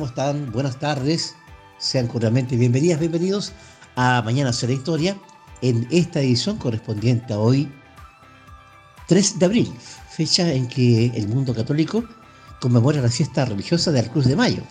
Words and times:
¿Cómo 0.00 0.08
están? 0.08 0.50
Buenas 0.50 0.78
tardes. 0.78 1.34
Sean 1.76 2.06
cordialmente 2.06 2.56
bienvenidas, 2.56 3.00
bienvenidos 3.00 3.52
a 3.96 4.22
Mañana 4.22 4.50
será 4.50 4.72
Historia 4.72 5.14
en 5.60 5.86
esta 5.90 6.20
edición 6.20 6.56
correspondiente 6.56 7.34
a 7.34 7.38
hoy, 7.38 7.70
3 9.08 9.38
de 9.38 9.44
abril, 9.44 9.72
fecha 10.08 10.50
en 10.54 10.68
que 10.68 11.08
el 11.08 11.28
mundo 11.28 11.54
católico 11.54 12.02
conmemora 12.62 13.02
la 13.02 13.10
fiesta 13.10 13.44
religiosa 13.44 13.92
de 13.92 14.00
la 14.00 14.08
Cruz 14.08 14.24
de 14.24 14.36
Mayo, 14.36 14.62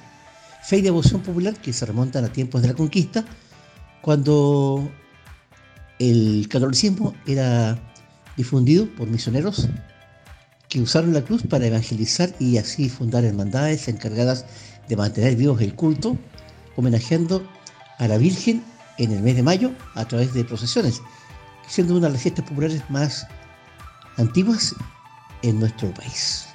fe 0.63 0.77
y 0.77 0.81
devoción 0.81 1.21
popular 1.21 1.53
que 1.61 1.73
se 1.73 1.85
remontan 1.85 2.25
a 2.25 2.29
tiempos 2.29 2.63
de 2.63 2.69
la 2.69 2.73
conquista, 2.73 3.23
cuando 4.01 4.89
el 5.99 6.47
catolicismo 6.49 7.13
era 7.27 7.77
difundido 8.35 8.87
por 8.95 9.07
misioneros 9.07 9.69
que 10.69 10.81
usaron 10.81 11.13
la 11.13 11.21
cruz 11.21 11.43
para 11.43 11.67
evangelizar 11.67 12.33
y 12.39 12.57
así 12.57 12.89
fundar 12.89 13.25
hermandades 13.25 13.87
encargadas 13.87 14.45
de 14.89 14.95
mantener 14.97 15.35
vivos 15.35 15.61
el 15.61 15.75
culto, 15.75 16.17
homenajeando 16.75 17.47
a 17.99 18.07
la 18.07 18.17
Virgen 18.17 18.63
en 18.97 19.11
el 19.11 19.21
mes 19.21 19.35
de 19.35 19.43
mayo 19.43 19.71
a 19.95 20.05
través 20.05 20.33
de 20.33 20.43
procesiones, 20.43 21.01
siendo 21.67 21.95
una 21.95 22.07
de 22.07 22.13
las 22.13 22.21
fiestas 22.21 22.45
populares 22.45 22.81
más 22.89 23.25
antiguas 24.17 24.75
en 25.43 25.59
nuestro 25.59 25.93
país. 25.93 26.47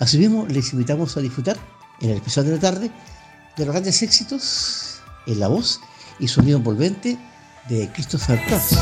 Asimismo, 0.00 0.46
les 0.48 0.72
invitamos 0.72 1.16
a 1.16 1.20
disfrutar 1.20 1.56
en 2.00 2.10
el 2.10 2.18
episodio 2.18 2.50
de 2.50 2.56
la 2.56 2.60
tarde 2.62 2.90
de 3.56 3.64
los 3.64 3.72
grandes 3.72 4.02
éxitos 4.02 5.00
en 5.26 5.40
la 5.40 5.48
voz 5.48 5.80
y 6.18 6.28
sonido 6.28 6.58
envolvente 6.58 7.18
de 7.68 7.90
Christopher 7.92 8.40
Cross. 8.46 8.78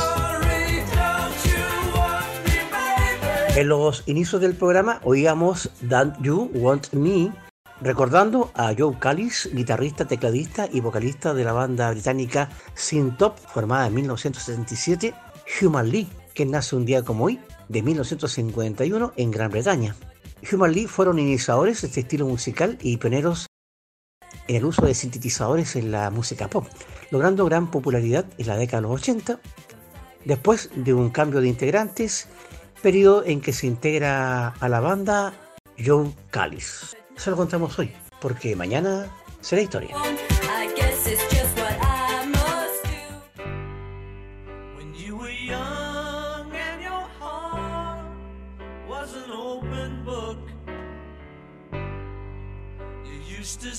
En 3.56 3.68
los 3.68 4.02
inicios 4.06 4.42
del 4.42 4.54
programa 4.54 5.00
oíamos 5.04 5.70
Don't 5.82 6.20
You 6.20 6.50
Want 6.54 6.92
Me, 6.92 7.32
recordando 7.80 8.50
a 8.54 8.74
Joe 8.76 8.98
Callis, 8.98 9.50
guitarrista, 9.52 10.06
tecladista 10.06 10.68
y 10.72 10.80
vocalista 10.80 11.34
de 11.34 11.44
la 11.44 11.52
banda 11.52 11.90
británica 11.90 12.48
Sin 12.74 13.16
Top, 13.16 13.36
formada 13.38 13.86
en 13.86 13.94
1977, 13.94 15.14
Human 15.60 15.90
League, 15.90 16.10
que 16.34 16.46
nace 16.46 16.76
un 16.76 16.84
día 16.84 17.02
como 17.02 17.24
hoy, 17.24 17.40
de 17.68 17.82
1951, 17.82 19.12
en 19.16 19.30
Gran 19.30 19.50
Bretaña. 19.50 19.96
Human 20.52 20.72
League 20.72 20.88
fueron 20.88 21.18
iniciadores 21.18 21.80
de 21.80 21.88
este 21.88 22.00
estilo 22.00 22.26
musical 22.26 22.78
y 22.82 22.96
pioneros 22.96 23.46
en 24.46 24.56
el 24.56 24.64
uso 24.64 24.84
de 24.84 24.94
sintetizadores 24.94 25.76
en 25.76 25.90
la 25.90 26.10
música 26.10 26.48
pop, 26.48 26.66
logrando 27.10 27.44
gran 27.46 27.70
popularidad 27.70 28.26
en 28.36 28.46
la 28.46 28.56
década 28.56 28.82
de 28.82 28.88
los 28.88 29.00
80, 29.00 29.40
después 30.24 30.70
de 30.74 30.92
un 30.92 31.10
cambio 31.10 31.40
de 31.40 31.48
integrantes 31.48 32.28
periodo 32.82 33.24
en 33.24 33.40
que 33.40 33.54
se 33.54 33.66
integra 33.66 34.48
a 34.48 34.68
la 34.68 34.80
banda 34.80 35.32
John 35.82 36.14
Callis. 36.30 36.94
Se 37.16 37.30
lo 37.30 37.36
contamos 37.36 37.78
hoy, 37.78 37.92
porque 38.20 38.54
mañana 38.56 39.06
será 39.40 39.62
historia. 39.62 39.96
used 53.44 53.60
to 53.60 53.74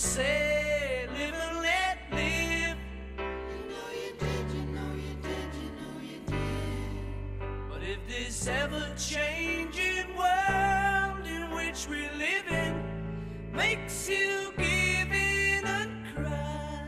makes 13.56 14.10
you 14.10 14.52
give 14.58 15.12
in 15.12 15.66
and 15.66 16.06
cry, 16.14 16.82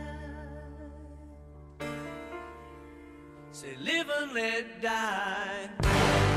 say, 3.52 3.74
live 3.80 4.08
and 4.20 4.32
let 4.34 4.82
die. 4.82 6.27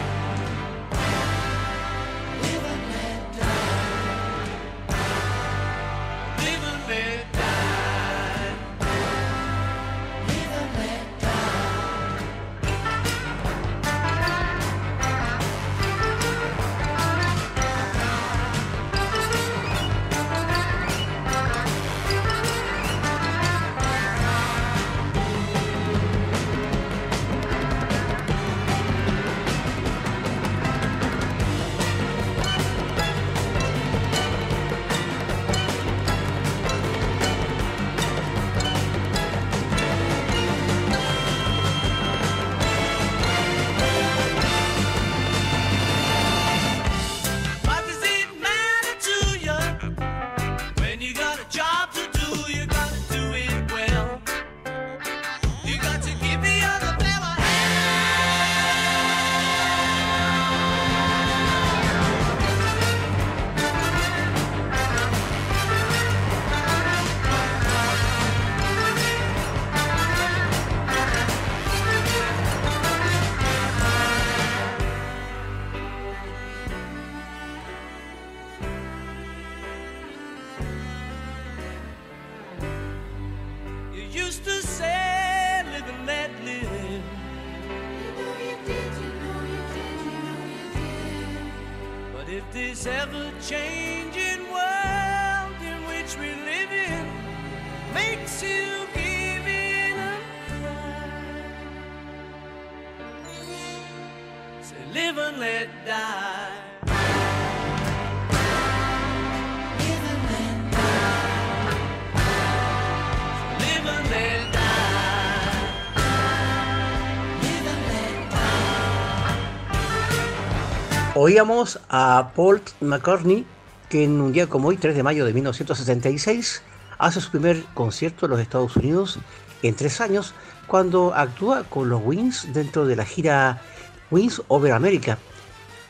Oíamos 121.14 121.78
a 121.90 122.32
Paul 122.38 122.62
McCartney, 122.80 123.46
que 123.90 124.06
en 124.06 124.22
un 124.22 124.32
día 124.32 124.48
como 124.48 124.70
hoy, 124.70 124.78
3 124.78 124.96
de 124.96 125.04
mayo 125.04 125.26
de 125.26 125.34
1976, 125.34 126.62
hace 126.98 127.20
su 127.20 127.30
primer 127.32 127.66
concierto 127.74 128.26
en 128.26 128.32
los 128.32 128.40
Estados 128.40 128.78
Unidos 128.78 129.20
en 129.62 129.76
tres 129.76 130.00
años, 130.00 130.34
cuando 130.68 131.14
actúa 131.14 131.66
con 131.66 131.90
los 131.90 132.02
Wings 132.02 132.54
dentro 132.54 132.86
de 132.86 132.96
la 132.96 133.04
gira 133.04 133.62
Wings 134.10 134.42
Over 134.48 134.72
America, 134.72 135.18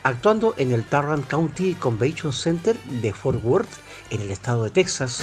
actuando 0.02 0.54
en 0.56 0.72
el 0.72 0.82
Tarrant 0.84 1.28
County 1.28 1.74
Convention 1.74 2.32
Center 2.32 2.76
de 2.82 3.12
Fort 3.12 3.44
Worth, 3.44 3.70
en 4.10 4.22
el 4.22 4.30
estado 4.32 4.64
de 4.64 4.70
Texas. 4.70 5.22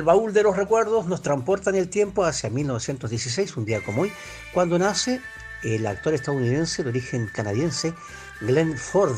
El 0.00 0.06
baúl 0.06 0.32
de 0.32 0.42
los 0.42 0.56
recuerdos 0.56 1.04
nos 1.04 1.20
transporta 1.20 1.68
en 1.68 1.76
el 1.76 1.90
tiempo 1.90 2.24
hacia 2.24 2.48
1916, 2.48 3.54
un 3.58 3.66
día 3.66 3.84
como 3.84 4.00
hoy, 4.00 4.12
cuando 4.54 4.78
nace 4.78 5.20
el 5.62 5.86
actor 5.86 6.14
estadounidense 6.14 6.82
de 6.82 6.88
origen 6.88 7.30
canadiense 7.34 7.92
Glenn 8.40 8.78
Ford, 8.78 9.14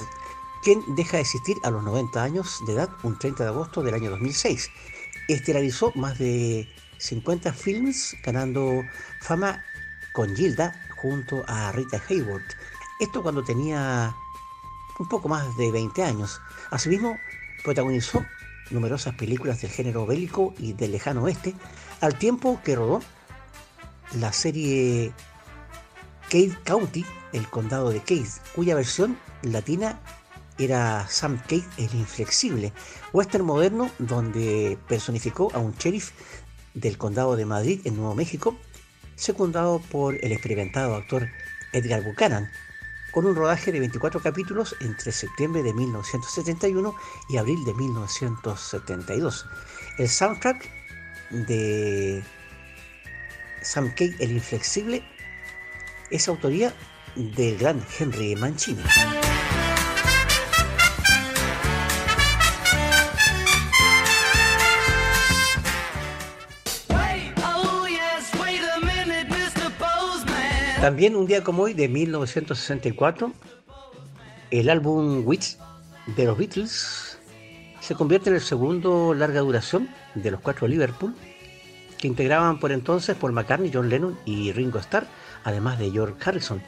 quien 0.64 0.82
deja 0.96 1.18
de 1.18 1.20
existir 1.20 1.56
a 1.62 1.70
los 1.70 1.84
90 1.84 2.20
años 2.20 2.58
de 2.66 2.72
edad 2.72 2.90
un 3.04 3.16
30 3.16 3.44
de 3.44 3.50
agosto 3.50 3.80
del 3.84 3.94
año 3.94 4.10
2006. 4.10 4.70
Estelarizó 5.28 5.92
más 5.94 6.18
de 6.18 6.68
50 6.98 7.52
films, 7.52 8.16
ganando 8.24 8.82
fama 9.20 9.62
con 10.14 10.34
Gilda 10.34 10.74
junto 10.96 11.44
a 11.46 11.70
Rita 11.70 12.02
Hayworth. 12.08 12.56
Esto 12.98 13.22
cuando 13.22 13.44
tenía 13.44 14.12
un 14.98 15.08
poco 15.08 15.28
más 15.28 15.56
de 15.56 15.70
20 15.70 16.02
años. 16.02 16.40
Asimismo, 16.72 17.16
protagonizó 17.62 18.26
numerosas 18.71 19.14
películas 19.14 19.61
del 19.61 19.71
género 19.71 20.07
bélico 20.07 20.54
y 20.59 20.73
del 20.73 20.92
lejano 20.92 21.23
oeste, 21.25 21.54
al 22.00 22.19
tiempo 22.19 22.61
que 22.64 22.76
rodó 22.76 23.00
la 24.19 24.33
serie 24.33 25.12
Cade 26.31 26.57
County, 26.64 27.04
el 27.33 27.49
condado 27.49 27.90
de 27.90 28.00
Cade, 28.00 28.28
cuya 28.54 28.75
versión 28.75 29.19
latina 29.42 30.00
era 30.59 31.07
Sam 31.09 31.38
Cade 31.47 31.64
el 31.78 31.95
Inflexible, 31.95 32.73
western 33.12 33.45
moderno 33.45 33.90
donde 33.99 34.78
personificó 34.88 35.50
a 35.54 35.59
un 35.59 35.75
sheriff 35.75 36.12
del 36.75 36.99
condado 36.99 37.37
de 37.37 37.47
Madrid 37.47 37.81
en 37.85 37.97
Nuevo 37.97 38.14
México, 38.14 38.57
secundado 39.14 39.81
por 39.90 40.14
el 40.25 40.33
experimentado 40.33 40.95
actor 40.95 41.28
Edgar 41.73 42.02
Buchanan, 42.02 42.50
con 43.12 43.26
un 43.26 43.37
rodaje 43.37 43.71
de 43.71 43.78
24 43.78 44.21
capítulos 44.21 44.75
entre 44.81 45.12
septiembre 45.12 45.62
de 45.62 45.73
1971 45.73 46.97
y 47.28 47.37
abril 47.37 47.64
de 47.64 47.75
1972. 47.75 49.47
El 49.99 50.09
soundtrack 50.09 50.69
de 51.31 52.25
Sam 53.61 53.90
Cake, 53.90 54.16
el 54.19 54.33
Inflexible, 54.33 55.04
es 56.11 56.26
autoría 56.28 56.75
del 57.14 57.59
gran 57.59 57.85
Henry 57.99 58.35
Mancini. 58.35 58.83
También 70.82 71.14
un 71.14 71.26
día 71.26 71.44
como 71.44 71.62
hoy, 71.62 71.74
de 71.74 71.88
1964, 71.88 73.32
el 74.50 74.68
álbum 74.68 75.22
Wits 75.24 75.58
de 76.16 76.24
los 76.24 76.36
Beatles 76.36 77.20
se 77.78 77.94
convierte 77.94 78.30
en 78.30 78.34
el 78.34 78.40
segundo 78.40 79.14
larga 79.14 79.42
duración 79.42 79.88
de 80.16 80.32
los 80.32 80.40
cuatro 80.40 80.66
Liverpool, 80.66 81.14
que 81.98 82.08
integraban 82.08 82.58
por 82.58 82.72
entonces 82.72 83.14
Paul 83.14 83.30
McCartney, 83.30 83.70
John 83.72 83.88
Lennon 83.88 84.18
y 84.24 84.50
Ringo 84.50 84.80
Starr, 84.80 85.06
además 85.44 85.78
de 85.78 85.92
George 85.92 86.16
Harrison. 86.28 86.60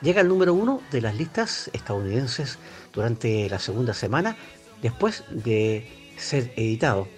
Llega 0.00 0.20
al 0.20 0.28
número 0.28 0.54
uno 0.54 0.80
de 0.92 1.00
las 1.00 1.16
listas 1.16 1.68
estadounidenses 1.72 2.60
durante 2.92 3.50
la 3.50 3.58
segunda 3.58 3.94
semana 3.94 4.36
después 4.80 5.24
de 5.28 6.12
ser 6.16 6.52
editado. 6.54 7.08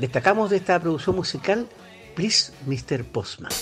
Destacamos 0.00 0.50
de 0.50 0.56
esta 0.56 0.80
producción 0.80 1.14
musical 1.14 1.68
Please 2.16 2.52
Mr. 2.66 3.04
Postman. 3.04 3.52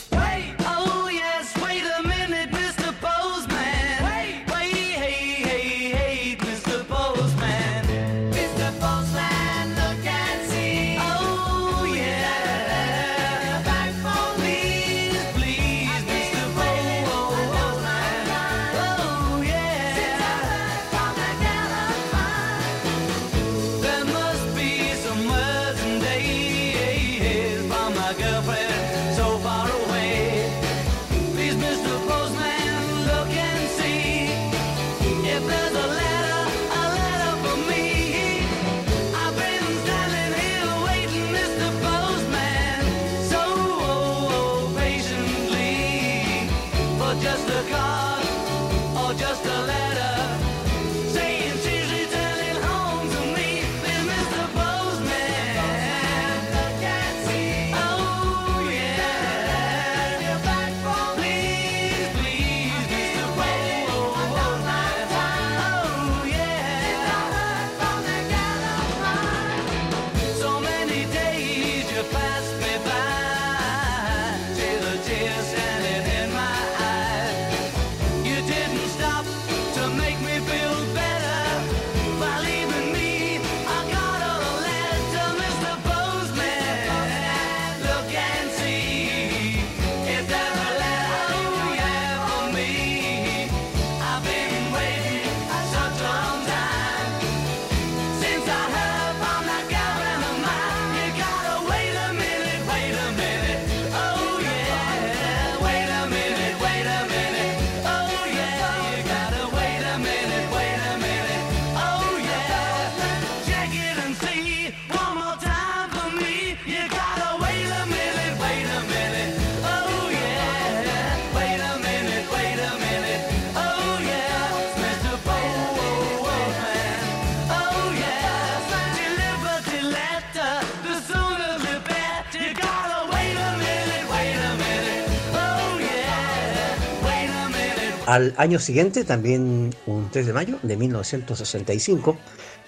Al 138.12 138.34
año 138.36 138.58
siguiente, 138.58 139.04
también 139.04 139.74
un 139.86 140.10
3 140.10 140.26
de 140.26 140.32
mayo 140.34 140.58
de 140.62 140.76
1965, 140.76 142.18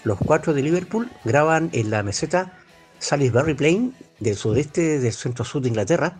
los 0.02 0.16
cuatro 0.16 0.54
de 0.54 0.62
Liverpool 0.62 1.10
graban 1.22 1.68
en 1.74 1.90
la 1.90 2.02
meseta 2.02 2.56
Salisbury 2.98 3.52
Plain 3.52 3.94
del 4.20 4.36
sudeste 4.36 4.98
del 5.00 5.12
centro-sur 5.12 5.60
de 5.60 5.68
Inglaterra 5.68 6.16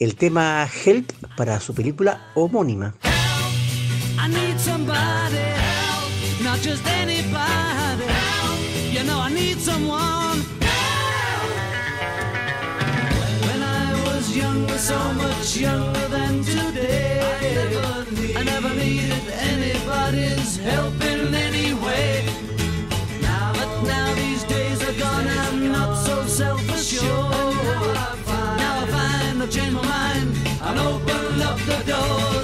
el 0.00 0.16
tema 0.16 0.68
Help 0.84 1.12
para 1.36 1.60
su 1.60 1.76
película 1.76 2.32
homónima. 2.34 2.96
I 18.40 18.42
never 18.42 18.74
needed 18.74 19.28
anybody's 19.32 20.56
help 20.56 20.94
in 21.02 21.34
any 21.34 21.74
way. 21.74 22.24
Now, 23.20 23.52
but 23.52 23.82
now 23.82 24.14
these 24.14 24.44
days 24.44 24.82
are 24.82 24.98
gone, 24.98 25.28
I'm 25.28 25.70
not 25.70 25.94
so 25.94 26.24
self-assured. 26.24 27.04
Now 28.62 28.80
I 28.80 28.86
find 28.86 29.42
I've 29.42 29.50
changed 29.50 29.74
my 29.74 29.82
mind 29.82 30.34
and 30.62 30.78
opened 30.78 31.42
up 31.42 31.58
the 31.58 31.84
doors. 31.86 32.39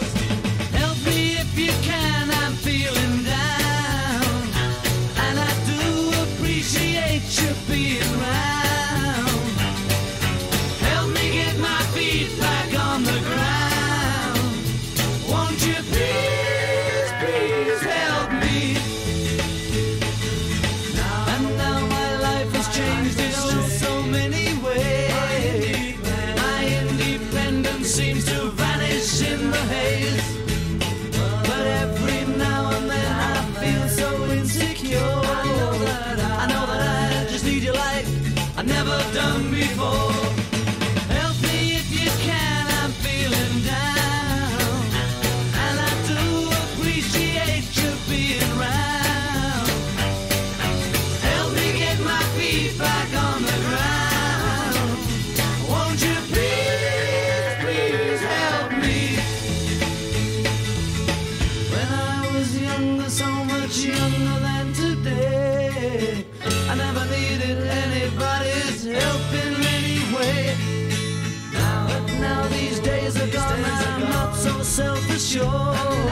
do 75.17 75.21
show. 75.21 76.06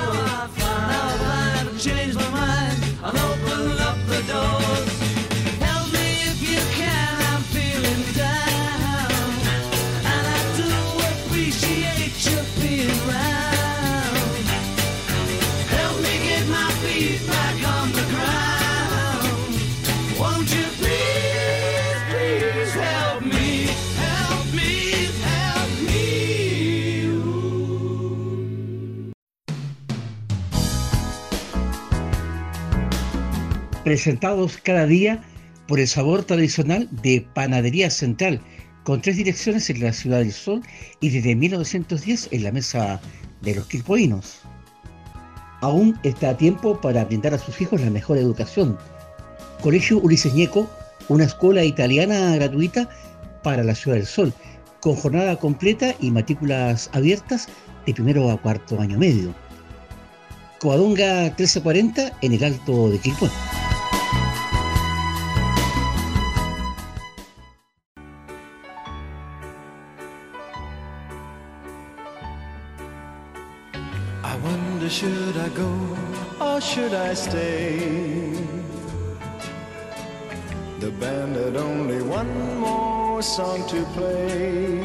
Presentados 33.84 34.56
cada 34.56 34.86
día 34.86 35.22
por 35.68 35.78
el 35.78 35.86
sabor 35.86 36.24
tradicional 36.24 36.88
de 37.02 37.26
Panadería 37.34 37.90
Central, 37.90 38.40
con 38.82 39.00
tres 39.00 39.16
direcciones 39.16 39.68
en 39.70 39.80
la 39.80 39.92
Ciudad 39.92 40.18
del 40.18 40.32
Sol 40.32 40.62
y 41.00 41.10
desde 41.10 41.36
1910 41.36 42.28
en 42.32 42.44
la 42.44 42.52
Mesa 42.52 43.00
de 43.42 43.54
los 43.54 43.66
Quilpoinos. 43.66 44.40
Aún 45.60 45.98
está 46.02 46.30
a 46.30 46.36
tiempo 46.36 46.80
para 46.80 47.04
brindar 47.04 47.34
a 47.34 47.38
sus 47.38 47.60
hijos 47.60 47.80
la 47.80 47.90
mejor 47.90 48.18
educación. 48.18 48.76
Colegio 49.62 49.98
Ulises 49.98 50.34
Ñeco, 50.34 50.68
una 51.08 51.24
escuela 51.24 51.64
italiana 51.64 52.34
gratuita 52.36 52.88
para 53.42 53.64
la 53.64 53.74
Ciudad 53.74 53.96
del 53.96 54.06
Sol, 54.06 54.32
con 54.80 54.96
jornada 54.96 55.36
completa 55.36 55.94
y 56.00 56.10
matrículas 56.10 56.90
abiertas 56.92 57.48
de 57.86 57.94
primero 57.94 58.30
a 58.30 58.40
cuarto 58.40 58.80
año 58.80 58.98
medio. 58.98 59.34
Coadonga 60.60 61.24
1340 61.24 62.12
en 62.20 62.32
el 62.32 62.44
Alto 62.44 62.90
de 62.90 62.98
Quilpué. 62.98 63.30
I 74.24 74.36
wonder 74.38 74.88
should 74.88 75.36
I 75.36 75.48
go 75.50 75.70
or 76.40 76.60
should 76.60 76.92
I 76.92 77.14
stay? 77.14 78.34
The 80.80 80.90
band 80.90 81.36
had 81.36 81.56
only 81.56 82.02
one 82.02 82.58
more 82.58 83.22
song 83.22 83.66
to 83.68 83.84
play. 83.96 84.80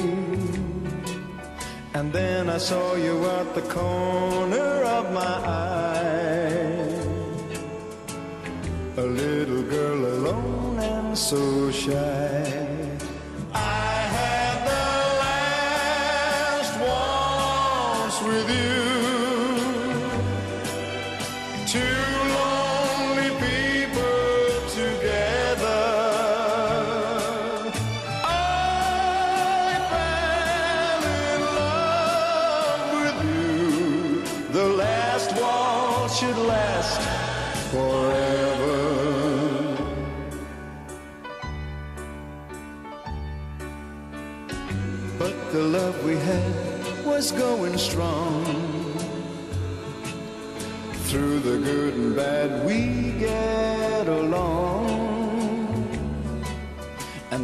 And 1.94 2.14
then 2.14 2.50
I 2.50 2.58
saw 2.58 2.96
you 2.96 3.26
at 3.26 3.56
the 3.56 3.64
corner 3.64 4.84
of 4.98 5.12
my 5.12 5.36
eye. 5.66 6.19
A 9.00 9.02
little 9.02 9.64
girl 9.64 10.06
alone 10.06 10.78
and 10.80 11.18
so 11.18 11.72
shy. 11.72 12.89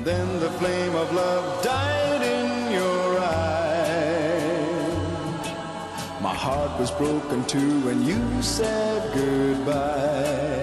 Then 0.06 0.40
the 0.40 0.52
flame 0.52 0.96
of 0.96 1.12
love 1.14 1.64
died 1.64 2.22
in 2.22 2.72
your 2.72 3.20
eyes. 3.20 3.56
My 6.22 6.34
heart 6.34 6.80
was 6.80 6.92
broken 6.92 7.44
too 7.46 7.80
when 7.82 8.06
you 8.06 8.42
said 8.44 9.12
goodbye. 9.16 10.55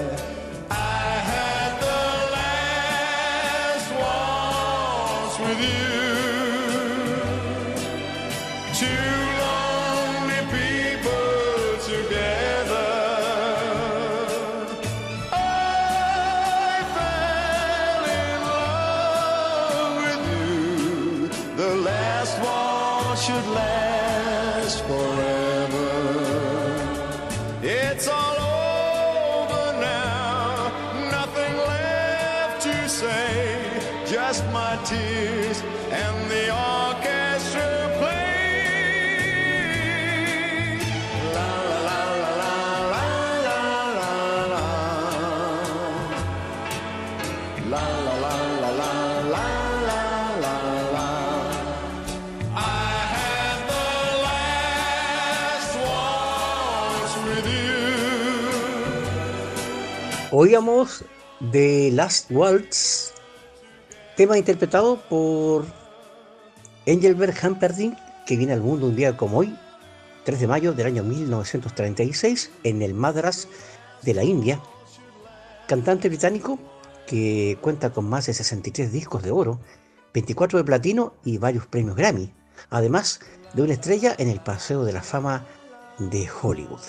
Oíamos 60.34 61.04
The 61.50 61.90
Last 61.92 62.30
Waltz, 62.30 63.12
tema 64.16 64.36
interpretado 64.36 64.96
por 65.08 65.64
Engelbert 66.84 67.42
Humperdinck, 67.42 67.96
que 68.26 68.36
viene 68.36 68.52
al 68.52 68.60
mundo 68.60 68.86
un 68.86 68.96
día 68.96 69.16
como 69.16 69.38
hoy, 69.38 69.56
3 70.24 70.40
de 70.40 70.46
mayo 70.46 70.72
del 70.72 70.86
año 70.86 71.04
1936, 71.04 72.50
en 72.64 72.82
el 72.82 72.92
Madras 72.92 73.48
de 74.02 74.14
la 74.14 74.24
India. 74.24 74.60
Cantante 75.68 76.08
británico 76.08 76.58
que 77.06 77.58
cuenta 77.60 77.90
con 77.90 78.08
más 78.08 78.26
de 78.26 78.34
63 78.34 78.92
discos 78.92 79.22
de 79.22 79.30
oro, 79.30 79.60
24 80.14 80.58
de 80.58 80.64
platino 80.64 81.14
y 81.24 81.38
varios 81.38 81.66
premios 81.66 81.96
Grammy, 81.96 82.32
además 82.70 83.20
de 83.54 83.62
una 83.62 83.74
estrella 83.74 84.14
en 84.18 84.28
el 84.28 84.40
Paseo 84.40 84.84
de 84.84 84.92
la 84.92 85.02
Fama 85.02 85.44
de 85.98 86.28
Hollywood. 86.42 86.80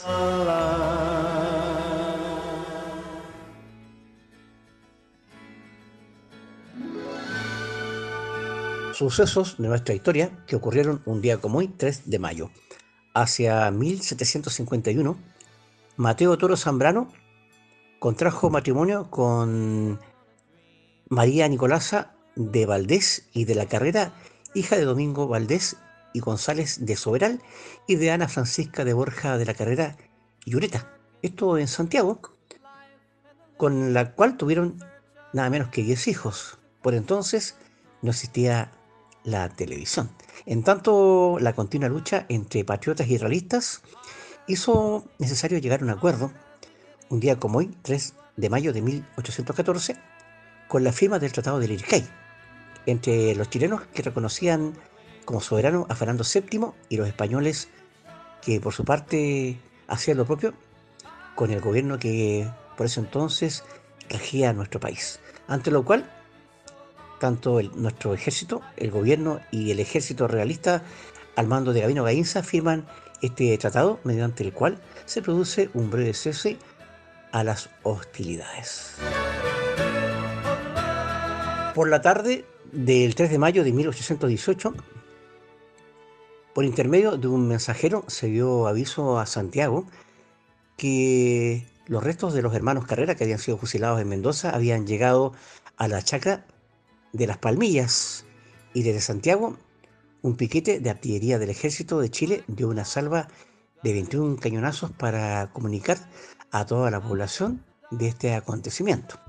Sucesos 8.94 9.56
de 9.58 9.68
nuestra 9.68 9.96
historia 9.96 10.30
que 10.46 10.56
ocurrieron 10.56 11.02
un 11.06 11.22
día 11.22 11.42
como 11.42 11.58
hoy, 11.60 11.68
3 11.68 12.04
de 12.10 12.20
mayo. 12.20 12.52
Hacia 13.16 13.70
1751, 13.72 15.18
Mateo 15.98 16.38
Toro 16.38 16.56
Zambrano 16.56 17.12
contrajo 18.04 18.50
matrimonio 18.50 19.10
con 19.10 19.98
María 21.08 21.48
Nicolasa 21.48 22.14
de 22.36 22.66
Valdés 22.66 23.30
y 23.32 23.46
de 23.46 23.56
la 23.56 23.68
Carrera, 23.68 24.14
hija 24.54 24.76
de 24.76 24.84
Domingo 24.84 25.30
Valdés 25.30 25.78
y 26.12 26.20
González 26.20 26.86
de 26.86 26.98
Soberal 26.98 27.42
y 27.88 27.96
de 27.96 28.12
Ana 28.12 28.28
Francisca 28.28 28.84
de 28.84 28.92
Borja 28.92 29.38
de 29.38 29.46
la 29.46 29.54
Carrera 29.54 29.96
y 30.44 30.54
Ureta. 30.54 30.92
Esto 31.22 31.58
en 31.58 31.70
Santiago, 31.70 32.20
con 33.56 33.94
la 33.94 34.12
cual 34.16 34.36
tuvieron 34.36 34.84
nada 35.32 35.50
menos 35.50 35.70
que 35.70 35.82
10 35.82 36.10
hijos. 36.10 36.58
Por 36.82 36.96
entonces 36.96 37.56
no 38.02 38.10
existía 38.12 38.74
la 39.24 39.48
televisión. 39.48 40.10
En 40.46 40.66
tanto, 40.66 41.38
la 41.40 41.54
continua 41.54 41.88
lucha 41.88 42.26
entre 42.28 42.66
patriotas 42.66 43.08
y 43.08 43.18
realistas 43.18 43.82
hizo 44.46 45.06
necesario 45.20 45.60
llegar 45.60 45.80
a 45.80 45.86
un 45.86 45.92
acuerdo, 45.92 46.34
un 47.10 47.20
día 47.20 47.38
como 47.40 47.60
hoy, 47.60 47.72
3 47.82 48.14
de 48.38 48.50
mayo 48.50 48.74
de 48.74 48.82
1814, 48.82 49.96
con 50.68 50.84
la 50.84 50.92
firma 50.92 51.20
del 51.20 51.32
Tratado 51.32 51.60
de 51.60 51.68
Liricay, 51.68 52.06
entre 52.86 53.36
los 53.36 53.50
chilenos 53.50 53.82
que 53.94 54.02
reconocían 54.02 54.74
como 55.26 55.40
soberano 55.42 55.86
a 55.90 55.96
Fernando 55.96 56.24
VII 56.24 56.72
y 56.90 56.98
los 56.98 57.08
españoles 57.08 57.70
que 58.42 58.60
por 58.60 58.74
su 58.74 58.84
parte 58.84 59.58
hacía 59.88 60.16
lo 60.16 60.26
propio 60.26 60.54
con 61.36 61.52
el 61.52 61.62
gobierno 61.62 61.98
que 62.00 62.50
por 62.76 62.88
ese 62.88 63.00
entonces 63.00 63.64
regía 64.10 64.52
nuestro 64.54 64.80
país. 64.80 65.20
Ante 65.48 65.72
lo 65.72 65.86
cual, 65.86 66.10
tanto 67.20 67.60
el- 67.60 67.72
nuestro 67.82 68.14
ejército, 68.14 68.62
el 68.76 68.92
gobierno 68.92 69.40
y 69.52 69.72
el 69.72 69.80
ejército 69.80 70.28
realista 70.28 70.84
al 71.36 71.48
mando 71.48 71.72
de 71.74 71.82
Gabino 71.82 72.04
Gainza 72.04 72.44
firman 72.44 72.86
este 73.22 73.58
tratado 73.58 74.00
mediante 74.04 74.44
el 74.44 74.52
cual 74.52 74.82
se 75.06 75.22
produce 75.22 75.70
un 75.74 75.90
breve 75.90 76.14
cese 76.14 76.58
a 77.34 77.44
las 77.44 77.70
hostilidades. 77.82 78.96
Por 81.76 81.90
la 81.90 82.02
tarde 82.02 82.46
del 82.72 83.16
3 83.16 83.32
de 83.32 83.38
mayo 83.40 83.64
de 83.64 83.74
1818, 83.74 84.74
por 86.54 86.64
intermedio 86.64 87.18
de 87.18 87.28
un 87.28 87.48
mensajero 87.48 88.06
se 88.08 88.28
dio 88.28 88.68
aviso 88.68 89.20
a 89.20 89.26
Santiago 89.26 89.88
que 90.78 91.66
los 91.88 92.04
restos 92.04 92.36
de 92.36 92.44
los 92.44 92.54
hermanos 92.54 92.86
Carrera 92.86 93.16
que 93.16 93.24
habían 93.24 93.40
sido 93.40 93.58
fusilados 93.58 94.00
en 94.00 94.10
Mendoza 94.10 94.52
habían 94.52 94.86
llegado 94.86 95.34
a 95.76 95.88
la 95.88 96.04
chacra 96.04 96.46
de 97.14 97.26
las 97.26 97.40
Palmillas 97.40 98.26
y 98.76 98.84
desde 98.84 99.02
Santiago 99.02 99.58
un 100.22 100.38
piquete 100.38 100.80
de 100.80 100.90
artillería 100.92 101.40
del 101.40 101.50
ejército 101.50 102.00
de 102.00 102.12
Chile 102.12 102.44
dio 102.48 102.70
una 102.70 102.86
salva 102.86 103.28
de 103.82 103.92
21 103.92 104.38
cañonazos 104.38 104.92
para 104.92 105.50
comunicar 105.52 105.98
a 106.54 106.66
toda 106.66 106.92
la 106.92 107.02
población 107.02 107.66
de 107.90 108.08
este 108.08 108.36
acontecimiento. 108.36 109.20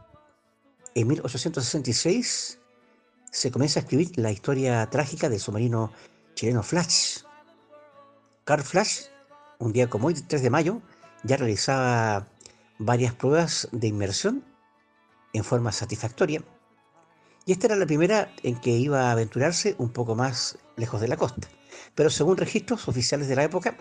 En 0.94 1.08
1866 1.08 2.60
se 3.32 3.50
comienza 3.50 3.80
a 3.80 3.82
escribir 3.82 4.12
la 4.16 4.30
historia 4.30 4.88
trágica 4.90 5.28
del 5.30 5.40
submarino 5.40 5.90
chileno 6.34 6.62
Flash. 6.62 7.22
Carl 8.44 8.62
Flash, 8.62 9.06
un 9.58 9.72
día 9.72 9.88
como 9.88 10.08
hoy, 10.08 10.14
3 10.14 10.42
de 10.42 10.50
mayo, 10.50 10.82
ya 11.22 11.38
realizaba 11.38 12.28
varias 12.78 13.14
pruebas 13.14 13.68
de 13.72 13.88
inmersión 13.88 14.44
en 15.32 15.44
forma 15.44 15.72
satisfactoria. 15.72 16.42
Y 17.46 17.52
esta 17.52 17.68
era 17.68 17.76
la 17.76 17.86
primera 17.86 18.30
en 18.42 18.60
que 18.60 18.70
iba 18.70 19.08
a 19.08 19.12
aventurarse 19.12 19.76
un 19.78 19.88
poco 19.88 20.14
más 20.14 20.58
lejos 20.76 21.00
de 21.00 21.08
la 21.08 21.16
costa. 21.16 21.48
Pero 21.94 22.10
según 22.10 22.36
registros 22.36 22.86
oficiales 22.86 23.28
de 23.28 23.36
la 23.36 23.44
época, 23.44 23.78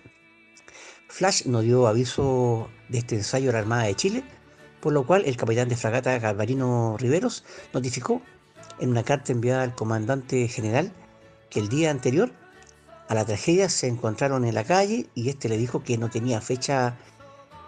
Flash 1.08 1.46
no 1.46 1.62
dio 1.62 1.88
aviso 1.88 2.70
de 2.90 3.00
este 3.00 3.16
ensayo 3.16 3.50
a 3.50 3.54
la 3.54 3.60
Armada 3.60 3.84
de 3.84 3.96
Chile, 3.96 4.24
por 4.82 4.94
lo 4.94 5.06
cual 5.06 5.24
el 5.26 5.38
capitán 5.38 5.70
de 5.70 5.76
fragata 5.76 6.18
Galvarino 6.20 6.98
Riveros 6.98 7.44
notificó 7.74 8.22
en 8.80 8.90
una 8.90 9.04
carta 9.04 9.32
enviada 9.32 9.64
al 9.64 9.76
comandante 9.76 10.48
general 10.48 10.92
que 11.50 11.60
el 11.60 11.70
día 11.70 11.92
anterior 11.92 12.32
a 13.08 13.16
la 13.16 13.26
tragedia 13.26 13.70
se 13.70 13.88
encontraron 13.88 14.46
en 14.46 14.56
la 14.56 14.64
calle 14.64 15.08
y 15.14 15.30
este 15.30 15.50
le 15.50 15.58
dijo 15.58 15.84
que 15.84 15.98
no 15.98 16.10
tenía 16.10 16.42
fecha 16.42 16.96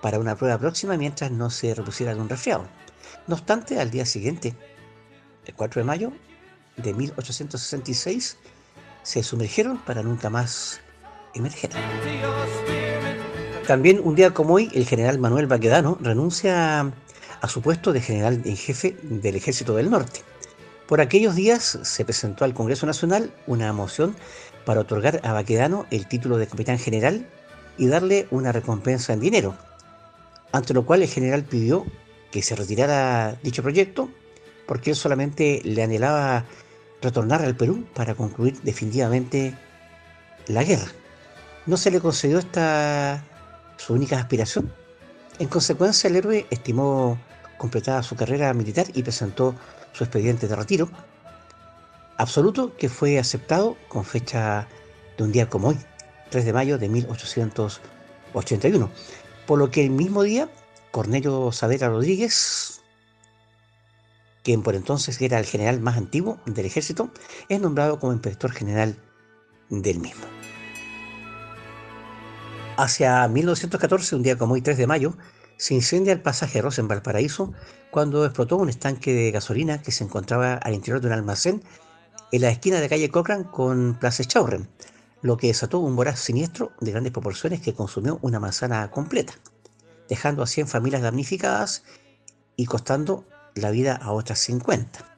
para 0.01 0.19
una 0.19 0.35
prueba 0.35 0.57
próxima 0.57 0.97
mientras 0.97 1.31
no 1.31 1.49
se 1.49 1.73
repusiera 1.73 2.13
de 2.13 2.21
un 2.21 2.29
resfriado. 2.29 2.67
No 3.27 3.35
obstante, 3.35 3.79
al 3.79 3.91
día 3.91 4.05
siguiente, 4.05 4.55
el 5.45 5.53
4 5.55 5.81
de 5.81 5.85
mayo 5.85 6.11
de 6.77 6.93
1866, 6.93 8.37
se 9.03 9.23
sumergieron 9.23 9.77
para 9.77 10.01
nunca 10.01 10.29
más 10.29 10.81
emerger. 11.33 11.71
También 13.67 13.99
un 14.04 14.13
día 14.13 14.32
como 14.32 14.54
hoy, 14.54 14.69
el 14.75 14.86
general 14.86 15.17
Manuel 15.17 15.47
Baquedano 15.47 15.97
renuncia 15.99 16.82
a 17.41 17.47
su 17.47 17.63
puesto 17.63 17.93
de 17.93 18.01
general 18.01 18.43
en 18.45 18.56
jefe 18.58 18.95
del 19.01 19.36
Ejército 19.36 19.75
del 19.75 19.89
Norte. 19.89 20.21
Por 20.88 21.01
aquellos 21.01 21.34
días 21.34 21.80
se 21.82 22.06
presentó 22.06 22.45
al 22.45 22.54
Congreso 22.54 22.86
Nacional 22.86 23.34
una 23.47 23.73
moción 23.73 24.15
para 24.65 24.82
otorgar 24.82 25.19
a 25.23 25.34
Baquedano 25.34 25.88
el 25.89 26.08
título 26.08 26.38
de 26.38 26.45
capitán 26.45 26.78
general 26.78 27.28
y 27.80 27.88
darle 27.88 28.28
una 28.30 28.51
recompensa 28.51 29.13
en 29.13 29.19
dinero, 29.19 29.56
ante 30.51 30.75
lo 30.75 30.86
cual 30.86 31.01
el 31.01 31.10
general 31.10 31.43
pidió 31.43 31.88
que 32.32 32.43
se 32.43 32.56
retirara 32.56 33.36
dicho 33.41 33.63
proyecto 33.63 34.12
porque 34.67 34.91
él 34.91 34.95
solamente 34.95 35.62
le 35.63 35.82
anhelaba 35.82 36.45
retornar 37.01 37.41
al 37.41 37.56
Perú 37.56 37.84
para 37.95 38.13
concluir 38.13 38.62
definitivamente 38.62 39.58
la 40.45 40.63
guerra. 40.63 40.91
No 41.65 41.78
se 41.78 41.89
le 41.89 41.99
concedió 41.99 42.38
esta 42.38 43.23
su 43.77 43.93
única 43.93 44.19
aspiración. 44.19 44.71
En 45.39 45.47
consecuencia, 45.47 46.09
el 46.09 46.15
héroe 46.15 46.47
estimó 46.49 47.17
completada 47.57 48.03
su 48.03 48.15
carrera 48.15 48.53
militar 48.53 48.88
y 48.93 49.03
presentó 49.03 49.55
su 49.93 50.03
expediente 50.03 50.47
de 50.47 50.55
retiro 50.55 50.89
absoluto 52.17 52.75
que 52.77 52.89
fue 52.89 53.19
aceptado 53.19 53.77
con 53.88 54.03
fecha 54.05 54.67
de 55.17 55.23
un 55.23 55.31
día 55.31 55.49
como 55.49 55.69
hoy, 55.69 55.77
3 56.29 56.45
de 56.45 56.53
mayo 56.53 56.77
de 56.77 56.89
1881. 56.89 58.91
Por 59.45 59.59
lo 59.59 59.71
que 59.71 59.83
el 59.83 59.91
mismo 59.91 60.23
día, 60.23 60.49
Cornelio 60.91 61.51
Saavedra 61.51 61.89
Rodríguez, 61.89 62.81
quien 64.43 64.63
por 64.63 64.75
entonces 64.75 65.21
era 65.21 65.39
el 65.39 65.45
general 65.45 65.79
más 65.79 65.97
antiguo 65.97 66.39
del 66.45 66.65
ejército, 66.65 67.09
es 67.49 67.59
nombrado 67.59 67.99
como 67.99 68.13
inspector 68.13 68.51
general 68.51 68.95
del 69.69 69.99
mismo. 69.99 70.25
Hacia 72.77 73.25
1914, 73.29 74.17
un 74.17 74.23
día 74.23 74.38
como 74.38 74.55
hoy, 74.55 74.61
3 74.61 74.77
de 74.77 74.85
mayo, 74.85 75.13
se 75.55 75.73
incendia 75.73 76.11
el 76.11 76.21
pasaje 76.21 76.61
Rosa 76.61 76.81
en 76.81 76.89
Valparaíso 76.89 77.53
cuando 77.89 78.25
explotó 78.25 78.57
un 78.57 78.67
estanque 78.67 79.13
de 79.13 79.31
gasolina 79.31 79.81
que 79.81 79.93
se 79.93 80.03
encontraba 80.03 80.55
al 80.55 80.73
interior 80.73 80.99
de 80.99 81.07
un 81.07 81.13
almacén 81.13 81.63
en 82.33 82.41
la 82.41 82.49
esquina 82.49 82.81
de 82.81 82.89
calle 82.89 83.09
Cochran 83.09 83.45
con 83.45 83.97
Plaza 83.97 84.25
Chaurren, 84.25 84.67
lo 85.21 85.38
que 85.38 85.47
desató 85.47 85.79
un 85.79 85.95
voraz 85.95 86.19
siniestro 86.19 86.73
de 86.81 86.91
grandes 86.91 87.13
proporciones 87.13 87.61
que 87.61 87.73
consumió 87.73 88.19
una 88.21 88.41
manzana 88.41 88.91
completa, 88.91 89.35
dejando 90.09 90.43
a 90.43 90.47
100 90.47 90.67
familias 90.67 91.01
damnificadas 91.01 91.83
y 92.57 92.65
costando 92.65 93.23
la 93.53 93.71
vida 93.71 93.95
a 93.95 94.11
otras 94.11 94.39
50. 94.39 95.17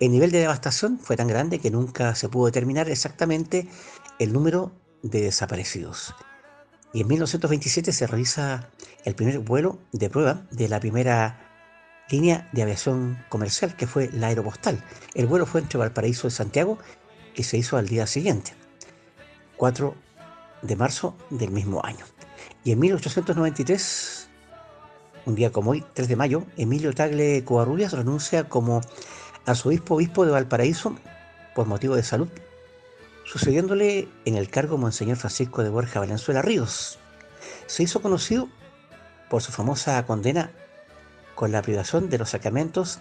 El 0.00 0.10
nivel 0.10 0.30
de 0.30 0.40
devastación 0.40 0.98
fue 0.98 1.16
tan 1.16 1.28
grande 1.28 1.58
que 1.58 1.70
nunca 1.70 2.14
se 2.14 2.30
pudo 2.30 2.46
determinar 2.46 2.88
exactamente 2.88 3.68
el 4.18 4.32
número 4.32 4.72
de 5.02 5.20
desaparecidos. 5.20 6.14
Y 6.92 7.00
en 7.00 7.08
1927 7.08 7.92
se 7.92 8.06
realiza 8.06 8.68
el 9.04 9.14
primer 9.14 9.38
vuelo 9.38 9.78
de 9.92 10.10
prueba 10.10 10.42
de 10.50 10.68
la 10.68 10.78
primera 10.78 11.38
línea 12.10 12.48
de 12.52 12.62
aviación 12.62 13.24
comercial, 13.28 13.74
que 13.76 13.86
fue 13.86 14.10
la 14.12 14.26
aeropostal. 14.28 14.84
El 15.14 15.26
vuelo 15.26 15.46
fue 15.46 15.62
entre 15.62 15.78
Valparaíso 15.78 16.28
y 16.28 16.30
Santiago, 16.30 16.78
que 17.34 17.44
se 17.44 17.56
hizo 17.56 17.78
al 17.78 17.88
día 17.88 18.06
siguiente, 18.06 18.52
4 19.56 19.94
de 20.60 20.76
marzo 20.76 21.16
del 21.30 21.50
mismo 21.50 21.84
año. 21.84 22.04
Y 22.64 22.72
en 22.72 22.78
1893, 22.80 24.28
un 25.24 25.34
día 25.34 25.50
como 25.50 25.70
hoy, 25.70 25.84
3 25.94 26.08
de 26.08 26.16
mayo, 26.16 26.44
Emilio 26.56 26.92
Tagle 26.92 27.42
Covarrubias 27.44 27.92
renuncia 27.92 28.48
como 28.48 28.82
arzobispo 29.46 29.94
obispo 29.94 30.26
de 30.26 30.32
Valparaíso 30.32 30.94
por 31.54 31.66
motivo 31.66 31.96
de 31.96 32.02
salud, 32.02 32.28
sucediéndole 33.32 34.08
en 34.26 34.36
el 34.36 34.50
cargo 34.50 34.76
Monseñor 34.76 35.16
Francisco 35.16 35.62
de 35.62 35.70
Borja 35.70 36.00
Valenzuela 36.00 36.42
Ríos. 36.42 36.98
Se 37.66 37.82
hizo 37.82 38.02
conocido 38.02 38.50
por 39.30 39.40
su 39.40 39.52
famosa 39.52 40.04
condena 40.04 40.50
con 41.34 41.50
la 41.50 41.62
privación 41.62 42.10
de 42.10 42.18
los 42.18 42.28
sacramentos 42.28 42.98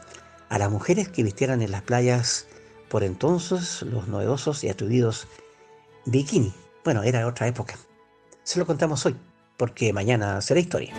a 0.48 0.58
las 0.58 0.72
mujeres 0.72 1.10
que 1.10 1.24
vistieran 1.24 1.62
en 1.62 1.72
las 1.72 1.82
playas 1.82 2.48
por 2.88 3.04
entonces 3.04 3.82
los 3.82 4.08
novedosos 4.08 4.64
y 4.64 4.70
atrevidos 4.70 5.28
bikini. 6.06 6.54
Bueno, 6.86 7.04
era 7.04 7.28
otra 7.28 7.48
época. 7.48 7.78
Se 8.44 8.58
lo 8.58 8.66
contamos 8.66 9.06
hoy, 9.06 9.18
porque 9.58 9.92
mañana 9.92 10.40
será 10.40 10.62
historia. 10.62 10.94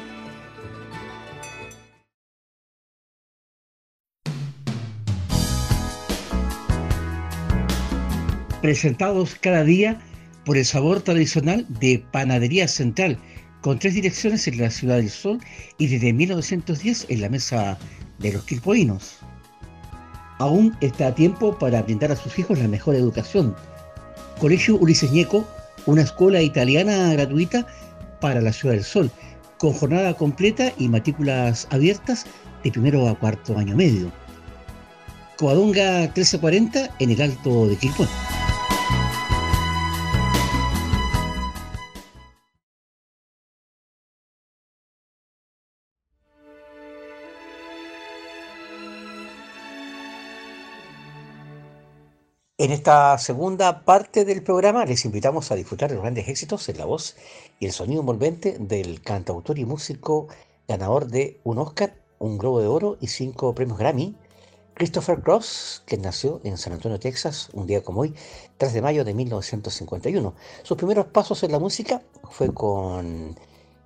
Presentados 8.62 9.34
cada 9.40 9.64
día 9.64 9.98
por 10.44 10.56
el 10.56 10.64
sabor 10.64 11.00
tradicional 11.00 11.66
de 11.80 12.00
Panadería 12.12 12.68
Central, 12.68 13.18
con 13.60 13.80
tres 13.80 13.94
direcciones 13.94 14.46
en 14.46 14.58
la 14.58 14.70
Ciudad 14.70 14.98
del 14.98 15.10
Sol 15.10 15.40
y 15.78 15.88
desde 15.88 16.12
1910 16.12 17.06
en 17.08 17.22
la 17.22 17.28
Mesa 17.28 17.76
de 18.20 18.32
los 18.32 18.44
Quilpoinos. 18.44 19.18
Aún 20.38 20.76
está 20.80 21.08
a 21.08 21.14
tiempo 21.16 21.58
para 21.58 21.82
brindar 21.82 22.12
a 22.12 22.16
sus 22.16 22.38
hijos 22.38 22.56
la 22.56 22.68
mejor 22.68 22.94
educación. 22.94 23.52
Colegio 24.40 24.76
Ulises 24.76 25.10
Ñeco, 25.10 25.44
una 25.86 26.02
escuela 26.02 26.40
italiana 26.40 27.12
gratuita 27.14 27.66
para 28.20 28.40
la 28.40 28.52
Ciudad 28.52 28.76
del 28.76 28.84
Sol, 28.84 29.10
con 29.58 29.72
jornada 29.72 30.14
completa 30.14 30.72
y 30.78 30.88
matrículas 30.88 31.66
abiertas 31.70 32.26
de 32.62 32.70
primero 32.70 33.08
a 33.08 33.18
cuarto 33.18 33.58
año 33.58 33.74
medio. 33.74 34.12
Coadonga 35.36 36.02
1340 36.02 36.90
en 37.00 37.10
el 37.10 37.22
Alto 37.22 37.66
de 37.66 37.74
Quilpué. 37.74 38.06
En 52.62 52.70
esta 52.70 53.18
segunda 53.18 53.84
parte 53.84 54.24
del 54.24 54.44
programa 54.44 54.84
les 54.84 55.04
invitamos 55.04 55.50
a 55.50 55.56
disfrutar 55.56 55.88
de 55.88 55.96
los 55.96 56.04
grandes 56.04 56.28
éxitos 56.28 56.68
en 56.68 56.78
la 56.78 56.84
voz 56.84 57.16
y 57.58 57.66
el 57.66 57.72
sonido 57.72 58.02
envolvente 58.02 58.56
del 58.60 59.02
cantautor 59.02 59.58
y 59.58 59.64
músico 59.64 60.28
ganador 60.68 61.08
de 61.08 61.40
un 61.42 61.58
Oscar, 61.58 61.96
un 62.20 62.38
Globo 62.38 62.60
de 62.60 62.68
Oro 62.68 62.98
y 63.00 63.08
cinco 63.08 63.52
premios 63.52 63.78
Grammy, 63.78 64.14
Christopher 64.74 65.22
Cross, 65.22 65.82
que 65.86 65.98
nació 65.98 66.40
en 66.44 66.56
San 66.56 66.72
Antonio, 66.72 67.00
Texas, 67.00 67.48
un 67.52 67.66
día 67.66 67.82
como 67.82 68.02
hoy, 68.02 68.14
3 68.58 68.74
de 68.74 68.80
mayo 68.80 69.04
de 69.04 69.12
1951. 69.12 70.32
Sus 70.62 70.76
primeros 70.76 71.06
pasos 71.06 71.42
en 71.42 71.50
la 71.50 71.58
música 71.58 72.00
fue 72.30 72.54
con 72.54 73.36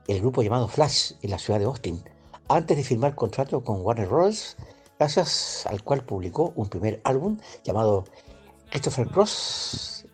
el 0.06 0.20
grupo 0.20 0.42
llamado 0.42 0.68
Flash 0.68 1.12
en 1.22 1.30
la 1.30 1.38
ciudad 1.38 1.60
de 1.60 1.64
Austin, 1.64 2.04
antes 2.50 2.76
de 2.76 2.84
firmar 2.84 3.14
contrato 3.14 3.64
con 3.64 3.80
Warner 3.80 4.06
Bros., 4.06 4.58
gracias 4.98 5.64
al 5.64 5.82
cual 5.82 6.04
publicó 6.04 6.52
un 6.56 6.68
primer 6.68 7.00
álbum 7.04 7.38
llamado 7.64 8.04
Christopher 8.70 9.08
Cross, 9.08 10.06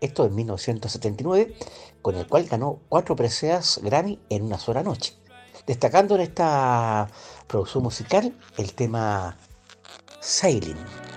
esto 0.00 0.24
en 0.24 0.34
1979, 0.34 1.54
con 2.02 2.16
el 2.16 2.26
cual 2.26 2.44
ganó 2.46 2.80
cuatro 2.88 3.16
preseas 3.16 3.80
Grammy 3.82 4.18
en 4.28 4.42
una 4.42 4.58
sola 4.58 4.82
noche, 4.82 5.14
destacando 5.66 6.14
en 6.14 6.22
esta 6.22 7.08
producción 7.46 7.82
musical 7.82 8.36
el 8.56 8.74
tema 8.74 9.36
Sailing. 10.20 11.07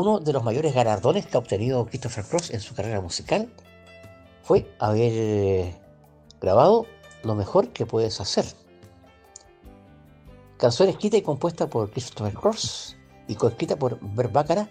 Uno 0.00 0.18
de 0.18 0.32
los 0.32 0.42
mayores 0.42 0.74
galardones 0.74 1.26
que 1.26 1.36
ha 1.36 1.40
obtenido 1.40 1.84
Christopher 1.84 2.24
Cross 2.24 2.52
en 2.52 2.60
su 2.60 2.74
carrera 2.74 3.02
musical 3.02 3.52
fue 4.42 4.74
haber 4.78 5.12
eh, 5.14 5.78
grabado 6.40 6.86
Lo 7.22 7.34
mejor 7.34 7.68
que 7.68 7.84
puedes 7.84 8.18
hacer. 8.18 8.46
Canción 10.56 10.88
escrita 10.88 11.18
y 11.18 11.22
compuesta 11.22 11.68
por 11.68 11.90
Christopher 11.90 12.32
Cross 12.32 12.96
y 13.28 13.34
coescrita 13.34 13.78
por 13.78 13.98
Bert 14.00 14.32
Baccarat, 14.32 14.70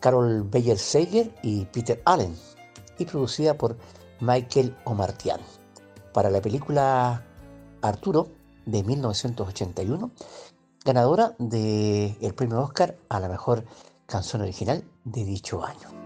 Carol 0.00 0.42
Bayer 0.42 0.78
Sager 0.78 1.32
y 1.44 1.66
Peter 1.66 2.02
Allen 2.04 2.36
y 2.98 3.04
producida 3.04 3.56
por 3.56 3.76
Michael 4.18 4.76
Omartian 4.82 5.38
para 6.12 6.28
la 6.28 6.40
película 6.40 7.24
Arturo 7.82 8.30
de 8.66 8.82
1981, 8.82 10.10
ganadora 10.84 11.36
del 11.38 12.34
premio 12.34 12.60
Oscar 12.62 12.96
a 13.08 13.20
la 13.20 13.28
mejor 13.28 13.64
canción 14.14 14.42
original 14.42 14.84
de 15.02 15.24
dicho 15.24 15.64
año. 15.64 16.03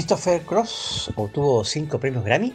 Christopher 0.00 0.40
Cross 0.46 1.12
obtuvo 1.14 1.62
cinco 1.62 2.00
premios 2.00 2.24
Grammy 2.24 2.54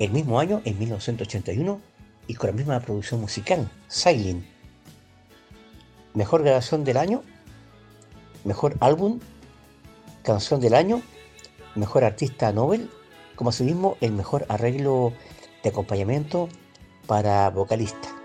el 0.00 0.10
mismo 0.10 0.40
año, 0.40 0.62
en 0.64 0.76
1981, 0.76 1.80
y 2.26 2.34
con 2.34 2.50
la 2.50 2.56
misma 2.56 2.80
producción 2.80 3.20
musical, 3.20 3.70
Sailing. 3.86 4.44
Mejor 6.14 6.42
grabación 6.42 6.82
del 6.82 6.96
año, 6.96 7.22
mejor 8.42 8.76
álbum, 8.80 9.20
canción 10.24 10.58
del 10.60 10.74
año, 10.74 11.02
mejor 11.76 12.02
artista 12.02 12.50
Nobel, 12.50 12.90
como 13.36 13.50
asimismo 13.50 13.96
el 14.00 14.10
mejor 14.10 14.44
arreglo 14.48 15.12
de 15.62 15.68
acompañamiento 15.68 16.48
para 17.06 17.48
vocalista. 17.50 18.15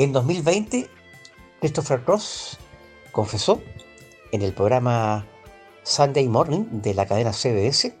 En 0.00 0.14
2020, 0.14 0.88
Christopher 1.60 2.02
Cross 2.02 2.56
confesó 3.12 3.60
en 4.32 4.40
el 4.40 4.54
programa 4.54 5.26
Sunday 5.82 6.26
Morning 6.26 6.80
de 6.80 6.94
la 6.94 7.04
cadena 7.04 7.34
CBS 7.34 7.98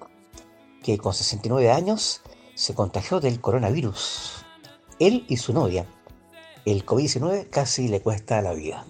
que 0.82 0.96
con 0.96 1.12
69 1.12 1.70
años 1.70 2.22
se 2.54 2.74
contagió 2.74 3.20
del 3.20 3.42
coronavirus. 3.42 4.46
Él 4.98 5.26
y 5.28 5.36
su 5.36 5.52
novia. 5.52 5.84
El 6.64 6.86
COVID-19 6.86 7.50
casi 7.50 7.88
le 7.88 8.00
cuesta 8.00 8.40
la 8.40 8.54
vida. 8.54 8.86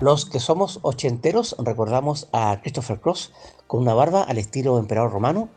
Los 0.00 0.26
que 0.26 0.38
somos 0.38 0.80
ochenteros 0.82 1.56
recordamos 1.60 2.28
a 2.32 2.60
Christopher 2.60 3.00
Cross 3.00 3.32
con 3.66 3.80
una 3.80 3.94
barba 3.94 4.22
al 4.22 4.36
estilo 4.36 4.78
emperador 4.78 5.10
romano, 5.10 5.48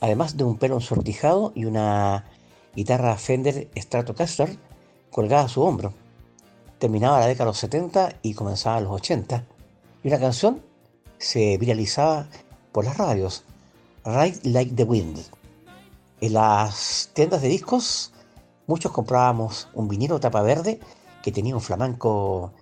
además 0.00 0.36
de 0.36 0.44
un 0.44 0.56
pelo 0.56 0.76
ensortijado 0.76 1.52
y 1.54 1.64
una 1.64 2.24
guitarra 2.74 3.16
Fender 3.16 3.68
Stratocaster 3.76 4.56
colgada 5.10 5.44
a 5.44 5.48
su 5.48 5.62
hombro. 5.62 5.92
Terminaba 6.78 7.20
la 7.20 7.26
década 7.26 7.46
de 7.46 7.50
los 7.50 7.58
70 7.58 8.16
y 8.22 8.34
comenzaba 8.34 8.80
los 8.80 8.92
80. 8.92 9.44
Y 10.04 10.08
una 10.08 10.18
canción 10.18 10.62
se 11.18 11.58
viralizaba 11.58 12.28
por 12.72 12.84
las 12.84 12.96
radios, 12.96 13.44
Ride 14.04 14.40
Like 14.44 14.74
the 14.74 14.84
Wind. 14.84 15.18
En 16.20 16.32
las 16.32 17.10
tiendas 17.12 17.42
de 17.42 17.48
discos, 17.48 18.12
muchos 18.66 18.92
comprábamos 18.92 19.68
un 19.74 19.88
vinilo 19.88 20.20
tapa 20.20 20.42
verde 20.42 20.78
que 21.22 21.32
tenía 21.32 21.54
un 21.54 21.60
flamenco 21.60 22.52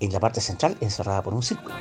en 0.00 0.12
la 0.12 0.20
parte 0.20 0.40
central 0.40 0.76
encerrada 0.80 1.22
por 1.22 1.34
un 1.34 1.42
círculo. 1.42 1.74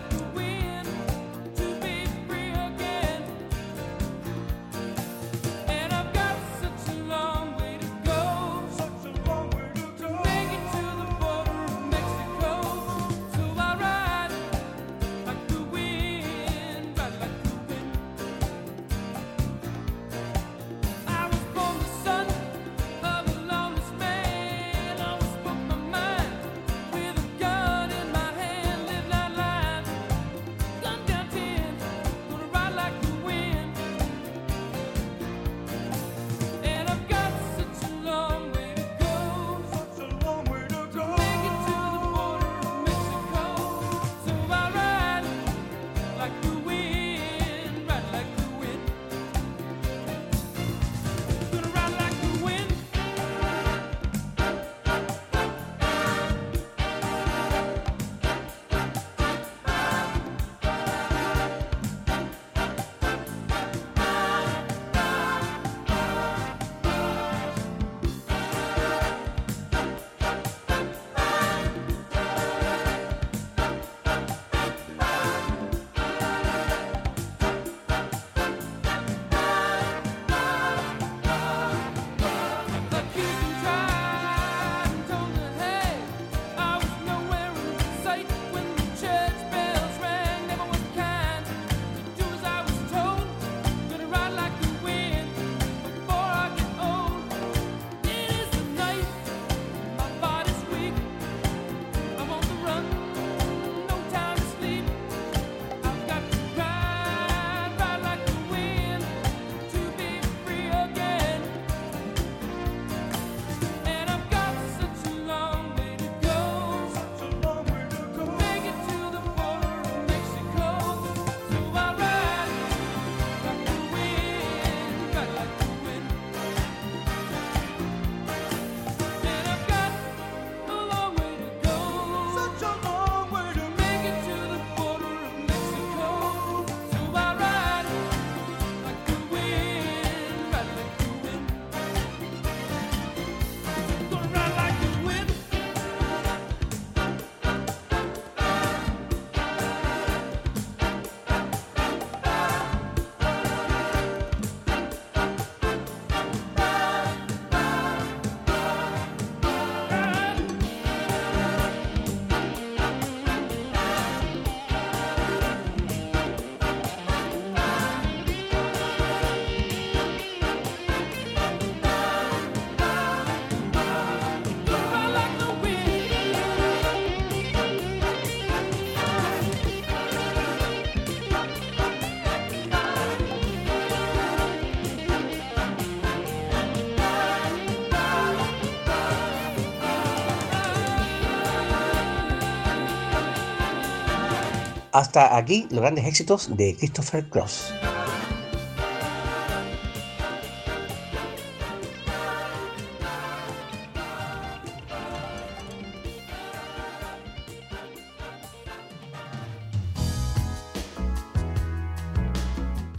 Hasta 194.91 195.37
aquí 195.37 195.67
los 195.69 195.79
grandes 195.79 196.05
éxitos 196.05 196.55
de 196.57 196.75
Christopher 196.75 197.27
Cross. 197.29 197.73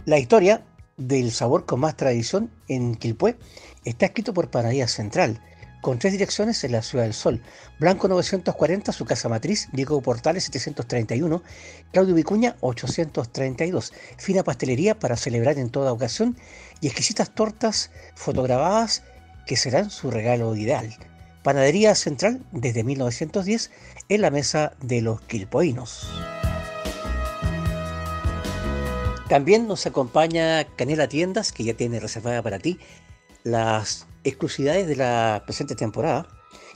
La 0.05 0.19
historia 0.19 0.63
del 0.97 1.31
sabor 1.31 1.65
con 1.65 1.79
más 1.79 1.95
tradición 1.95 2.51
en 2.67 2.95
Quilpué 2.95 3.37
está 3.85 4.07
escrito 4.07 4.33
por 4.33 4.49
Panadería 4.49 4.87
Central, 4.87 5.39
con 5.83 5.99
tres 5.99 6.13
direcciones 6.13 6.63
en 6.63 6.71
la 6.71 6.81
Ciudad 6.81 7.03
del 7.03 7.13
Sol. 7.13 7.41
Blanco 7.77 8.07
940, 8.07 8.93
su 8.93 9.03
casa 9.03 9.27
matriz, 9.27 9.67
Diego 9.73 10.01
Portales 10.01 10.45
731, 10.45 11.43
Claudio 11.91 12.15
Vicuña 12.15 12.55
832. 12.61 13.91
Fina 14.17 14.43
pastelería 14.43 14.97
para 14.97 15.17
celebrar 15.17 15.59
en 15.59 15.69
toda 15.69 15.91
ocasión 15.91 16.37
y 16.79 16.87
exquisitas 16.87 17.35
tortas 17.35 17.91
fotograbadas 18.15 19.03
que 19.45 19.57
serán 19.57 19.89
su 19.89 20.09
regalo 20.09 20.55
ideal. 20.55 20.95
Panadería 21.43 21.95
Central 21.95 22.41
desde 22.53 22.85
1910 22.85 23.69
en 24.07 24.21
la 24.21 24.31
mesa 24.31 24.71
de 24.81 25.01
los 25.01 25.19
quilpoinos. 25.23 26.07
También 29.27 29.67
nos 29.67 29.85
acompaña 29.85 30.63
Canela 30.77 31.09
Tiendas, 31.09 31.51
que 31.51 31.65
ya 31.65 31.73
tiene 31.73 31.99
reservada 31.99 32.41
para 32.41 32.59
ti 32.59 32.79
las 33.43 34.07
exclusividades 34.23 34.87
de 34.87 34.95
la 34.95 35.43
presente 35.45 35.75
temporada, 35.75 36.27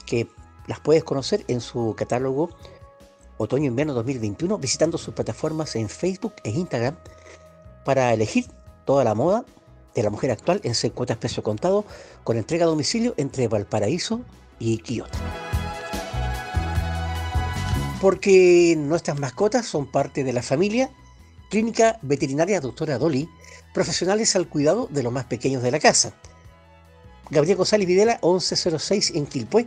que 0.06 0.28
las 0.66 0.80
puedes 0.80 1.04
conocer 1.04 1.44
en 1.48 1.60
su 1.60 1.94
catálogo 1.96 2.50
Otoño-Invierno 3.38 3.94
2021, 3.94 4.58
visitando 4.58 4.98
sus 4.98 5.14
plataformas 5.14 5.76
en 5.76 5.88
Facebook 5.88 6.34
e 6.44 6.50
Instagram 6.50 6.96
para 7.84 8.12
elegir 8.12 8.46
toda 8.84 9.04
la 9.04 9.14
moda 9.14 9.44
de 9.94 10.02
la 10.02 10.10
mujer 10.10 10.30
actual 10.30 10.60
en 10.64 10.74
seis 10.74 10.92
cuotas 10.92 11.16
peso 11.16 11.42
contado, 11.42 11.84
con 12.24 12.36
entrega 12.36 12.64
a 12.64 12.68
domicilio 12.68 13.14
entre 13.16 13.48
Valparaíso 13.48 14.20
y 14.58 14.78
Quillota. 14.78 15.18
Porque 18.00 18.76
nuestras 18.78 19.18
mascotas 19.18 19.66
son 19.66 19.90
parte 19.90 20.22
de 20.22 20.32
la 20.32 20.42
familia, 20.42 20.90
Clínica 21.50 21.98
Veterinaria 22.02 22.60
Doctora 22.60 22.98
Dolly, 22.98 23.28
profesionales 23.72 24.36
al 24.36 24.48
cuidado 24.48 24.86
de 24.90 25.02
los 25.02 25.12
más 25.12 25.24
pequeños 25.24 25.62
de 25.62 25.70
la 25.70 25.80
casa. 25.80 26.12
Gabriel 27.30 27.56
González 27.56 27.86
Videla, 27.86 28.18
1106 28.22 29.12
en 29.14 29.26
Quilpué. 29.26 29.66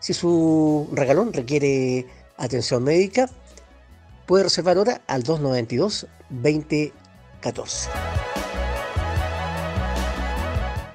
Si 0.00 0.14
su 0.14 0.88
regalón 0.92 1.32
requiere 1.32 2.06
atención 2.36 2.84
médica, 2.84 3.28
puede 4.26 4.44
reservar 4.44 4.76
ahora 4.76 5.00
al 5.06 5.24
292-2014. 5.24 7.88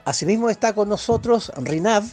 Asimismo 0.05 0.49
está 0.49 0.73
con 0.73 0.89
nosotros 0.89 1.51
RINAV, 1.57 2.03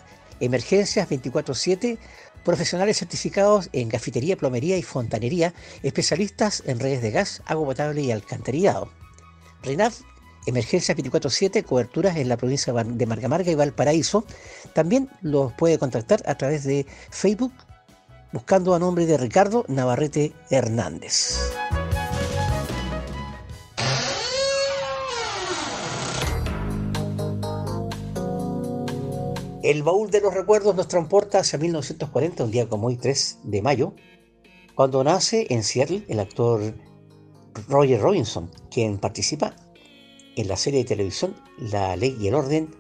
Emergencias 0.41 1.09
24-7, 1.09 1.99
profesionales 2.45 2.99
certificados 2.99 3.69
en 3.73 3.89
gafitería, 3.91 4.37
plomería 4.37 4.79
y 4.79 4.83
fontanería, 4.83 5.53
especialistas 5.83 6.63
en 6.67 6.81
redes 6.81 7.03
de 7.03 7.11
gas, 7.11 7.43
agua 7.45 7.67
potable 7.67 8.01
y 8.01 8.11
alcantarillado. 8.11 8.91
RINAV 9.63 9.93
Emergencias 10.47 10.97
24-7, 10.97 11.65
coberturas 11.65 12.17
en 12.17 12.29
la 12.29 12.37
provincia 12.37 12.73
de 12.73 13.07
Margamarga 13.07 13.51
y 13.51 13.55
Valparaíso. 13.55 14.25
También 14.75 15.11
los 15.21 15.53
puede 15.53 15.79
contactar 15.79 16.23
a 16.27 16.35
través 16.37 16.65
de 16.65 16.87
Facebook 17.11 17.53
buscando 18.33 18.75
a 18.75 18.79
nombre 18.79 19.07
de 19.07 19.19
Ricardo 19.19 19.65
Navarrete 19.69 20.33
Hernández. 20.51 21.39
El 29.63 29.83
baúl 29.83 30.11
de 30.11 30.23
los 30.23 30.33
recuerdos 30.33 30.75
nos 30.75 30.89
transporta 30.89 31.41
hacia 31.41 31.59
1940, 31.59 32.45
un 32.45 32.51
día 32.51 32.67
como 32.67 32.87
hoy, 32.87 32.97
3 32.97 33.41
de 33.45 33.61
mayo, 33.61 33.95
cuando 34.75 35.05
nace 35.05 35.47
en 35.51 35.63
Seattle 35.63 36.05
el 36.09 36.19
actor 36.19 36.75
Roger 37.69 38.01
Robinson, 38.01 38.51
quien 38.71 38.97
participa 38.97 39.55
en 40.41 40.49
la 40.49 40.57
serie 40.57 40.81
de 40.81 40.87
televisión 40.87 41.35
La 41.59 41.97
Ley 41.97 42.17
y 42.19 42.29
el 42.29 42.35
Orden, 42.35 42.75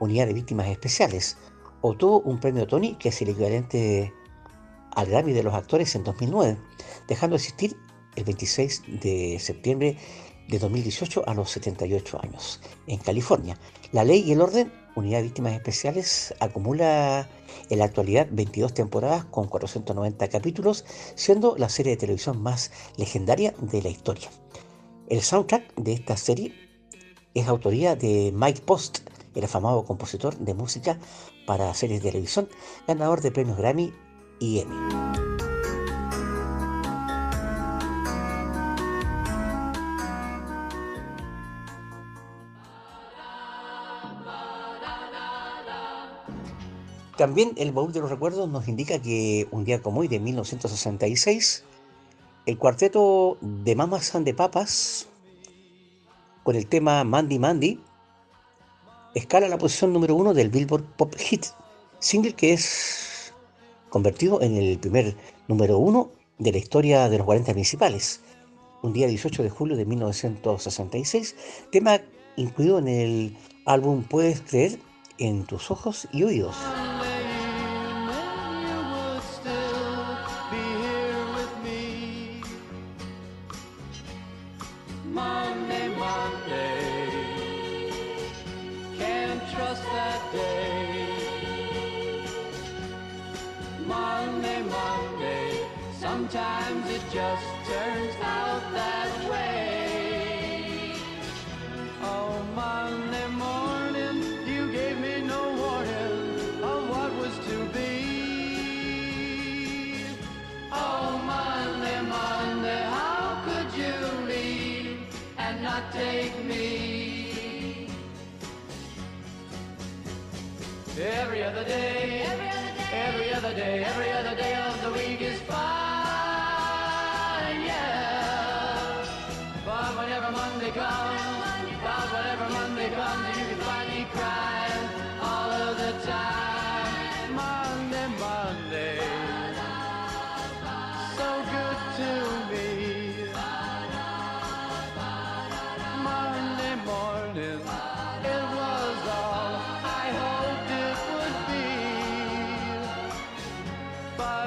Unidad 0.00 0.26
de 0.26 0.34
Víctimas 0.34 0.68
Especiales. 0.68 1.38
Obtuvo 1.80 2.20
un 2.20 2.38
premio 2.38 2.66
Tony, 2.66 2.94
que 2.96 3.08
es 3.08 3.22
el 3.22 3.30
equivalente 3.30 4.12
al 4.94 5.06
Grammy 5.06 5.32
de 5.32 5.42
los 5.42 5.54
actores 5.54 5.94
en 5.94 6.04
2009, 6.04 6.58
dejando 7.08 7.36
de 7.36 7.42
existir 7.42 7.76
el 8.16 8.24
26 8.24 8.82
de 9.00 9.38
septiembre 9.40 9.96
de 10.48 10.58
2018 10.58 11.26
a 11.26 11.34
los 11.34 11.50
78 11.50 12.20
años. 12.22 12.60
En 12.86 12.98
California, 12.98 13.58
La 13.92 14.04
Ley 14.04 14.22
y 14.26 14.32
el 14.32 14.42
Orden, 14.42 14.70
Unidad 14.94 15.18
de 15.18 15.24
Víctimas 15.24 15.54
Especiales, 15.54 16.34
acumula 16.40 17.28
en 17.70 17.78
la 17.78 17.86
actualidad 17.86 18.28
22 18.30 18.74
temporadas 18.74 19.24
con 19.26 19.48
490 19.48 20.28
capítulos, 20.28 20.84
siendo 21.14 21.56
la 21.56 21.70
serie 21.70 21.92
de 21.92 21.98
televisión 21.98 22.42
más 22.42 22.72
legendaria 22.98 23.54
de 23.60 23.80
la 23.80 23.88
historia. 23.88 24.28
El 25.08 25.22
soundtrack 25.22 25.74
de 25.76 25.92
esta 25.94 26.16
serie 26.16 26.65
es 27.40 27.48
autoría 27.48 27.96
de 27.96 28.32
Mike 28.34 28.62
Post, 28.62 29.00
el 29.34 29.44
afamado 29.44 29.84
compositor 29.84 30.36
de 30.38 30.54
música 30.54 30.98
para 31.46 31.72
series 31.74 32.02
de 32.02 32.10
televisión, 32.10 32.48
ganador 32.86 33.20
de 33.20 33.30
premios 33.30 33.58
Grammy 33.58 33.92
y 34.40 34.60
Emmy. 34.60 34.76
También 47.18 47.52
el 47.56 47.72
baúl 47.72 47.92
de 47.92 48.00
los 48.00 48.10
recuerdos 48.10 48.48
nos 48.48 48.68
indica 48.68 49.00
que 49.00 49.48
un 49.50 49.64
día 49.64 49.80
como 49.80 50.00
hoy, 50.00 50.08
de 50.08 50.20
1966, 50.20 51.64
el 52.46 52.58
cuarteto 52.58 53.38
de 53.40 53.74
Mamas 53.74 54.14
and 54.14 54.26
de 54.26 54.34
Papas, 54.34 55.08
con 56.46 56.54
el 56.54 56.68
tema 56.68 57.02
Mandy 57.02 57.40
Mandy, 57.40 57.80
escala 59.16 59.48
la 59.48 59.58
posición 59.58 59.92
número 59.92 60.14
uno 60.14 60.32
del 60.32 60.48
Billboard 60.48 60.84
Pop 60.96 61.12
Hit, 61.16 61.46
single 61.98 62.34
que 62.34 62.52
es 62.52 63.34
convertido 63.88 64.40
en 64.40 64.54
el 64.54 64.78
primer 64.78 65.16
número 65.48 65.78
uno 65.78 66.12
de 66.38 66.52
la 66.52 66.58
historia 66.58 67.08
de 67.08 67.18
los 67.18 67.24
40 67.24 67.52
principales. 67.52 68.20
Un 68.82 68.92
día 68.92 69.08
18 69.08 69.42
de 69.42 69.50
julio 69.50 69.76
de 69.76 69.86
1966, 69.86 71.34
tema 71.72 72.00
incluido 72.36 72.78
en 72.78 72.86
el 72.86 73.36
álbum 73.64 74.04
Puedes 74.04 74.40
creer 74.40 74.78
en 75.18 75.46
tus 75.46 75.72
ojos 75.72 76.06
y 76.12 76.22
oídos. 76.22 76.54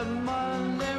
Monday. 0.06 0.99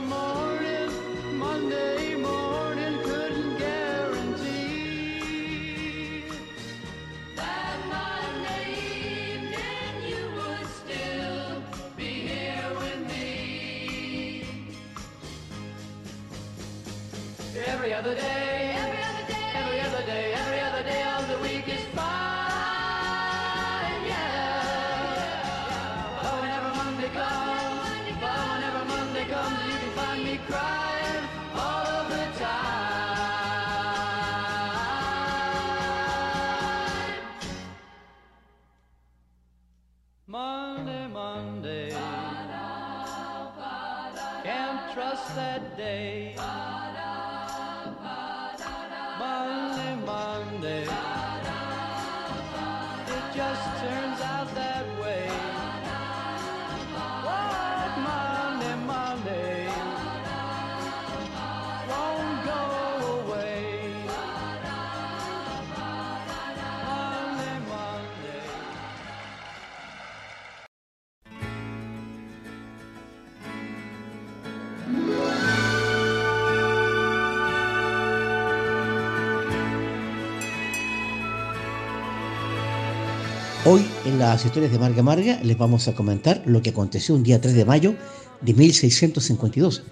Hoy 83.66 83.86
en 84.06 84.18
las 84.18 84.46
historias 84.46 84.72
de 84.72 84.78
Marga 84.78 85.02
Marga 85.02 85.38
les 85.42 85.58
vamos 85.58 85.86
a 85.86 85.94
comentar 85.94 86.42
lo 86.46 86.62
que 86.62 86.70
aconteció 86.70 87.14
un 87.14 87.22
día 87.22 87.42
3 87.42 87.54
de 87.54 87.66
mayo 87.66 87.94
de 88.40 88.54
1652, 88.54 89.82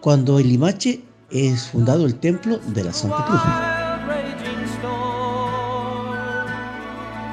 cuando 0.00 0.40
en 0.40 0.48
Limache 0.48 1.02
es 1.30 1.64
fundado 1.66 2.06
el 2.06 2.14
templo 2.14 2.58
de 2.58 2.84
la 2.84 2.92
Santa 2.94 3.26
Cruz. 3.26 3.40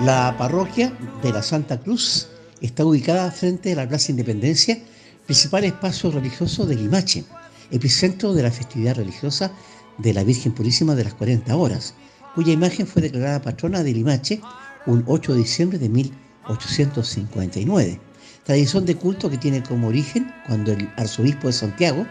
La 0.05 0.35
parroquia 0.37 0.91
de 1.23 1.31
la 1.31 1.41
Santa 1.41 1.79
Cruz 1.79 2.27
está 2.59 2.83
ubicada 2.83 3.31
frente 3.31 3.71
a 3.71 3.75
la 3.77 3.87
Plaza 3.87 4.11
Independencia, 4.11 4.77
principal 5.25 5.63
espacio 5.63 6.11
religioso 6.11 6.65
de 6.65 6.75
Limache, 6.75 7.23
epicentro 7.71 8.33
de 8.33 8.43
la 8.43 8.51
festividad 8.51 8.97
religiosa 8.97 9.49
de 9.97 10.13
la 10.13 10.25
Virgen 10.25 10.51
Purísima 10.51 10.93
de 10.93 11.05
las 11.05 11.13
40 11.13 11.55
Horas, 11.55 11.93
cuya 12.35 12.51
imagen 12.51 12.85
fue 12.85 13.01
declarada 13.01 13.41
patrona 13.41 13.81
de 13.81 13.93
Limache 13.93 14.41
un 14.86 15.03
8 15.07 15.33
de 15.33 15.39
diciembre 15.39 15.77
de 15.77 15.89
1859. 15.89 17.99
Tradición 18.43 18.86
de 18.86 18.95
culto 18.95 19.29
que 19.29 19.38
tiene 19.38 19.63
como 19.63 19.88
origen 19.88 20.31
cuando 20.45 20.71
el 20.71 20.89
arzobispo 20.97 21.47
de 21.47 21.53
Santiago 21.53 22.05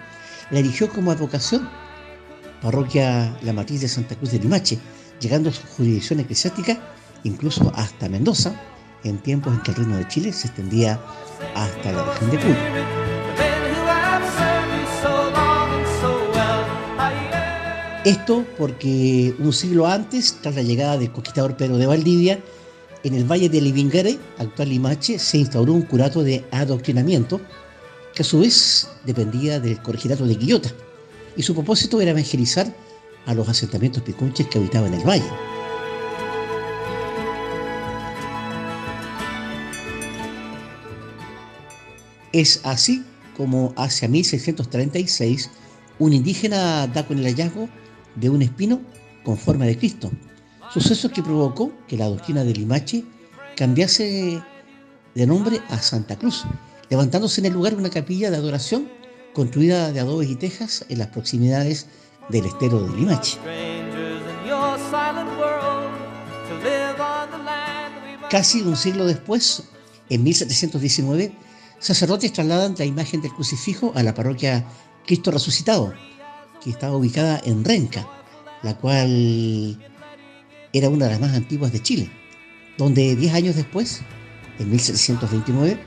la 0.50 0.58
erigió 0.58 0.88
como 0.88 1.10
advocación 1.10 1.68
parroquia 2.64 3.36
La 3.42 3.52
Matriz 3.52 3.82
de 3.82 3.88
Santa 3.88 4.16
Cruz 4.16 4.32
de 4.32 4.38
Limache, 4.38 4.78
llegando 5.20 5.52
su 5.52 5.60
jurisdicción 5.76 6.20
eclesiástica 6.20 6.80
incluso 7.24 7.70
hasta 7.74 8.08
Mendoza, 8.08 8.54
en 9.04 9.18
tiempos 9.18 9.52
en 9.52 9.60
que 9.60 9.70
el 9.72 9.76
reino 9.76 9.96
de 9.96 10.08
Chile 10.08 10.32
se 10.32 10.46
extendía 10.46 10.98
hasta 11.54 11.92
la 11.92 12.04
región 12.04 12.30
de. 12.30 12.38
Aye, 16.98 17.30
Esto 18.04 18.46
porque 18.56 19.34
un 19.38 19.52
siglo 19.52 19.86
antes, 19.86 20.38
tras 20.40 20.54
la 20.54 20.62
llegada 20.62 20.96
del 20.96 21.12
conquistador 21.12 21.56
Pedro 21.56 21.76
de 21.76 21.86
Valdivia, 21.86 22.42
en 23.04 23.14
el 23.14 23.30
valle 23.30 23.50
de 23.50 23.60
Livingare, 23.60 24.18
actual 24.38 24.70
Limache, 24.70 25.18
se 25.18 25.36
instauró 25.36 25.74
un 25.74 25.82
curato 25.82 26.22
de 26.22 26.42
adoctrinamiento 26.50 27.40
que 28.14 28.22
a 28.22 28.24
su 28.24 28.40
vez 28.40 28.88
dependía 29.04 29.60
del 29.60 29.80
correginato 29.82 30.26
de 30.26 30.36
Quillota, 30.36 30.70
y 31.36 31.42
su 31.42 31.54
propósito 31.54 32.00
era 32.00 32.12
evangelizar 32.12 32.74
a 33.26 33.34
los 33.34 33.46
asentamientos 33.48 34.02
picunches 34.02 34.46
que 34.46 34.58
habitaban 34.58 34.94
el 34.94 35.06
valle. 35.06 35.24
Es 42.32 42.60
así 42.64 43.04
como 43.36 43.74
hacia 43.76 44.08
1636 44.08 45.50
un 45.98 46.12
indígena 46.12 46.86
da 46.86 47.06
con 47.06 47.18
el 47.18 47.24
hallazgo 47.24 47.68
de 48.16 48.30
un 48.30 48.42
espino 48.42 48.80
con 49.24 49.36
forma 49.36 49.66
de 49.66 49.76
Cristo, 49.76 50.10
suceso 50.74 51.08
que 51.08 51.22
provocó 51.22 51.70
que 51.86 51.96
la 51.96 52.06
doctrina 52.06 52.42
de 52.42 52.52
Limache 52.52 53.04
cambiase 53.56 54.42
de 55.14 55.26
nombre 55.26 55.60
a 55.68 55.78
Santa 55.78 56.16
Cruz, 56.16 56.44
levantándose 56.90 57.40
en 57.40 57.46
el 57.46 57.52
lugar 57.52 57.76
una 57.76 57.90
capilla 57.90 58.28
de 58.28 58.38
adoración 58.38 58.88
construida 59.34 59.92
de 59.92 60.00
adobes 60.00 60.28
y 60.28 60.34
tejas 60.34 60.84
en 60.88 60.98
las 60.98 61.08
proximidades 61.08 61.86
del 62.28 62.46
estero 62.46 62.80
de 62.88 62.96
Limache. 62.96 63.38
Casi 68.28 68.62
un 68.62 68.76
siglo 68.76 69.06
después, 69.06 69.62
en 70.10 70.24
1719, 70.24 71.32
sacerdotes 71.78 72.32
trasladan 72.32 72.74
la 72.76 72.84
imagen 72.84 73.22
del 73.22 73.32
crucifijo 73.32 73.92
a 73.94 74.02
la 74.02 74.12
parroquia 74.12 74.66
Cristo 75.06 75.30
Resucitado, 75.30 75.94
que 76.60 76.70
estaba 76.70 76.96
ubicada 76.96 77.40
en 77.44 77.64
Renca, 77.64 78.08
la 78.64 78.76
cual 78.76 79.78
era 80.74 80.88
una 80.88 81.06
de 81.06 81.12
las 81.12 81.20
más 81.20 81.34
antiguas 81.34 81.72
de 81.72 81.80
Chile, 81.80 82.10
donde 82.76 83.14
10 83.14 83.32
años 83.32 83.56
después, 83.56 84.02
en 84.58 84.70
1729, 84.70 85.78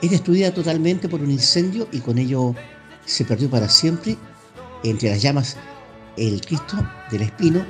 es 0.00 0.10
destruida 0.10 0.54
totalmente 0.54 1.08
por 1.08 1.20
un 1.20 1.30
incendio 1.30 1.88
y 1.92 1.98
con 1.98 2.18
ello 2.18 2.54
se 3.04 3.24
perdió 3.24 3.50
para 3.50 3.68
siempre 3.68 4.16
entre 4.84 5.10
las 5.10 5.20
llamas 5.20 5.56
el 6.16 6.40
Cristo 6.40 6.76
del 7.10 7.22
Espino 7.22 7.66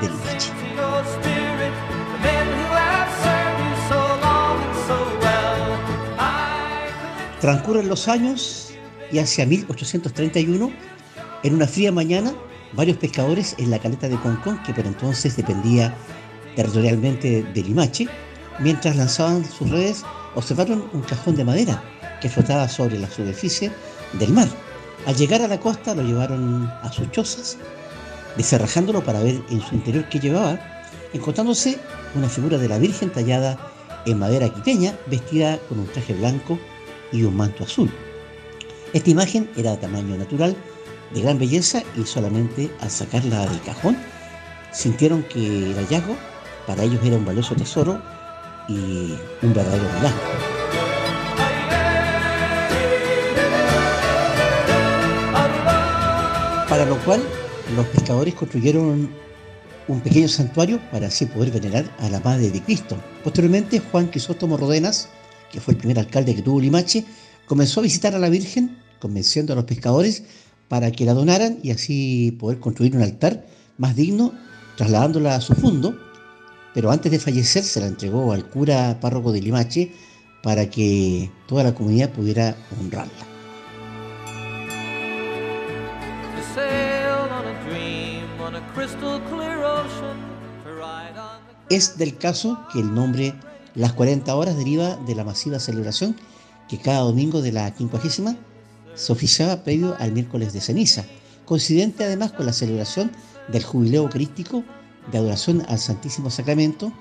del 0.00 0.10
Limache. 0.10 0.50
Transcurren 7.40 7.88
los 7.88 8.08
años 8.08 8.70
y 9.12 9.18
hacia 9.18 9.46
1831, 9.46 10.72
en 11.42 11.54
una 11.54 11.66
fría 11.66 11.92
mañana, 11.92 12.34
varios 12.74 12.96
pescadores 12.98 13.54
en 13.58 13.70
la 13.70 13.78
caleta 13.78 14.08
de 14.08 14.18
Concón, 14.18 14.62
que 14.62 14.74
por 14.74 14.86
entonces 14.86 15.36
dependía 15.36 15.94
territorialmente 16.56 17.42
de 17.42 17.62
Limache, 17.62 18.08
mientras 18.60 18.96
lanzaban 18.96 19.44
sus 19.44 19.70
redes, 19.70 20.04
observaron 20.34 20.88
un 20.92 21.02
cajón 21.02 21.36
de 21.36 21.44
madera 21.44 21.82
que 22.20 22.28
flotaba 22.28 22.68
sobre 22.68 22.98
la 22.98 23.10
superficie 23.10 23.70
del 24.18 24.32
mar. 24.32 24.48
Al 25.06 25.16
llegar 25.16 25.42
a 25.42 25.48
la 25.48 25.60
costa 25.60 25.94
lo 25.94 26.02
llevaron 26.02 26.70
a 26.82 26.90
sus 26.92 27.10
chozas, 27.10 27.58
descerrajándolo 28.36 29.04
para 29.04 29.22
ver 29.22 29.40
en 29.50 29.60
su 29.60 29.74
interior 29.74 30.08
qué 30.08 30.18
llevaba, 30.18 30.58
encontrándose 31.12 31.78
una 32.14 32.28
figura 32.28 32.58
de 32.58 32.68
la 32.68 32.78
Virgen 32.78 33.10
tallada 33.10 33.58
en 34.06 34.18
madera 34.18 34.48
quiteña, 34.48 34.94
vestida 35.06 35.58
con 35.68 35.78
un 35.78 35.86
traje 35.86 36.14
blanco 36.14 36.58
y 37.12 37.22
un 37.22 37.36
manto 37.36 37.64
azul. 37.64 37.90
Esta 38.92 39.10
imagen 39.10 39.50
era 39.56 39.72
de 39.72 39.76
tamaño 39.78 40.16
natural, 40.16 40.56
de 41.12 41.20
gran 41.20 41.38
belleza 41.38 41.82
y 41.96 42.04
solamente 42.04 42.70
al 42.80 42.90
sacarla 42.90 43.46
del 43.46 43.60
cajón 43.62 43.96
sintieron 44.72 45.22
que 45.24 45.70
el 45.70 45.74
hallazgo 45.74 46.16
para 46.66 46.82
ellos 46.82 47.00
era 47.04 47.16
un 47.16 47.24
valioso 47.24 47.54
tesoro 47.54 48.00
y 48.68 49.14
un 49.42 49.54
verdadero 49.54 49.84
milagro. 49.94 50.20
Para 56.68 56.86
lo 56.86 56.98
cual 57.04 57.22
los 57.76 57.86
pescadores 57.86 58.34
construyeron 58.34 59.10
un 59.86 60.00
pequeño 60.00 60.28
santuario 60.28 60.80
para 60.90 61.08
así 61.08 61.26
poder 61.26 61.50
venerar 61.50 61.84
a 62.00 62.08
la 62.08 62.20
Madre 62.20 62.50
de 62.50 62.62
Cristo. 62.62 62.96
Posteriormente, 63.22 63.80
Juan 63.80 64.08
Crisóstomo 64.08 64.56
Rodenas, 64.56 65.08
que 65.52 65.60
fue 65.60 65.74
el 65.74 65.78
primer 65.78 65.98
alcalde 65.98 66.34
que 66.34 66.42
tuvo 66.42 66.60
Limache, 66.60 67.04
comenzó 67.46 67.80
a 67.80 67.82
visitar 67.84 68.14
a 68.14 68.18
la 68.18 68.30
Virgen, 68.30 68.78
convenciendo 68.98 69.52
a 69.52 69.56
los 69.56 69.66
pescadores 69.66 70.24
para 70.68 70.90
que 70.92 71.04
la 71.04 71.14
donaran 71.14 71.58
y 71.62 71.70
así 71.70 72.36
poder 72.38 72.60
construir 72.60 72.96
un 72.96 73.02
altar 73.02 73.46
más 73.78 73.96
digno, 73.96 74.32
trasladándola 74.76 75.36
a 75.36 75.40
su 75.40 75.54
fondo. 75.54 75.96
Pero 76.74 76.90
antes 76.90 77.12
de 77.12 77.18
fallecer 77.18 77.62
se 77.62 77.80
la 77.80 77.86
entregó 77.86 78.32
al 78.32 78.48
cura 78.48 78.98
párroco 79.00 79.32
de 79.32 79.40
Limache 79.40 79.92
para 80.42 80.68
que 80.68 81.30
toda 81.46 81.64
la 81.64 81.74
comunidad 81.74 82.10
pudiera 82.10 82.56
honrarla. 82.80 83.12
Es 91.70 91.96
del 91.96 92.18
caso 92.18 92.58
que 92.72 92.80
el 92.80 92.94
nombre 92.94 93.34
Las 93.74 93.94
40 93.94 94.34
Horas 94.34 94.56
deriva 94.56 94.96
de 94.96 95.14
la 95.14 95.24
masiva 95.24 95.58
celebración 95.58 96.16
que 96.68 96.78
cada 96.78 97.00
domingo 97.00 97.40
de 97.40 97.52
la 97.52 97.72
quincuagésima 97.72 98.36
se 98.94 99.12
oficiaba 99.12 99.62
previo 99.62 99.96
al 99.98 100.12
miércoles 100.12 100.52
de 100.52 100.60
ceniza, 100.60 101.04
coincidente 101.44 102.04
además 102.04 102.32
con 102.32 102.46
la 102.46 102.52
celebración 102.52 103.10
del 103.48 103.62
jubileo 103.62 104.08
crístico 104.08 104.64
de 105.10 105.18
adoración 105.18 105.64
al 105.68 105.78
Santísimo 105.78 106.30
Sacramento, 106.30 106.92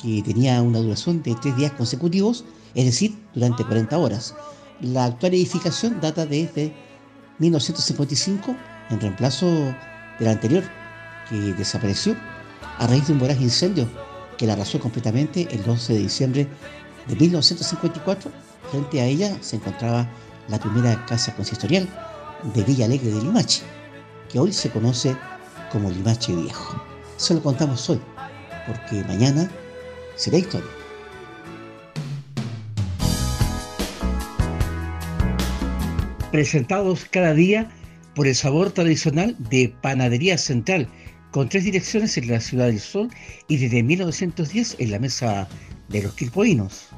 que 0.00 0.22
tenía 0.22 0.60
una 0.62 0.78
duración 0.78 1.22
de 1.22 1.34
tres 1.40 1.56
días 1.56 1.72
consecutivos, 1.72 2.44
es 2.74 2.84
decir, 2.84 3.16
durante 3.34 3.64
40 3.64 3.96
horas. 3.98 4.34
La 4.80 5.04
actual 5.04 5.34
edificación 5.34 6.00
data 6.00 6.26
desde 6.26 6.72
1955, 7.38 8.56
en 8.90 9.00
reemplazo 9.00 9.46
de 9.46 10.24
la 10.24 10.32
anterior, 10.32 10.64
que 11.28 11.36
desapareció 11.54 12.16
a 12.78 12.86
raíz 12.86 13.06
de 13.06 13.12
un 13.12 13.18
voraz 13.18 13.40
incendio 13.40 13.88
que 14.36 14.46
la 14.46 14.54
arrasó 14.54 14.80
completamente 14.80 15.46
el 15.50 15.62
12 15.62 15.92
de 15.92 15.98
diciembre 16.00 16.48
de 17.06 17.16
1954. 17.16 18.30
Frente 18.70 19.00
a 19.00 19.04
ella 19.06 19.36
se 19.40 19.56
encontraba 19.56 20.08
la 20.52 20.60
primera 20.60 21.04
casa 21.06 21.34
consistorial 21.34 21.88
de 22.54 22.62
Villa 22.62 22.84
Alegre 22.84 23.10
de 23.10 23.22
Limache, 23.22 23.62
que 24.28 24.38
hoy 24.38 24.52
se 24.52 24.68
conoce 24.68 25.16
como 25.70 25.90
Limache 25.90 26.36
Viejo. 26.36 26.80
Se 27.16 27.32
lo 27.32 27.42
contamos 27.42 27.88
hoy, 27.88 27.98
porque 28.66 29.02
mañana 29.04 29.50
será 30.14 30.36
historia. 30.36 30.68
Presentados 36.30 37.06
cada 37.10 37.32
día 37.32 37.70
por 38.14 38.26
el 38.26 38.34
sabor 38.34 38.72
tradicional 38.72 39.34
de 39.50 39.74
Panadería 39.80 40.36
Central, 40.36 40.86
con 41.30 41.48
tres 41.48 41.64
direcciones 41.64 42.18
en 42.18 42.28
la 42.30 42.40
Ciudad 42.40 42.66
del 42.66 42.80
Sol 42.80 43.08
y 43.48 43.56
desde 43.56 43.82
1910 43.82 44.76
en 44.80 44.90
la 44.90 44.98
Mesa 44.98 45.48
de 45.88 46.02
los 46.02 46.12
Quilpoinos. 46.12 46.90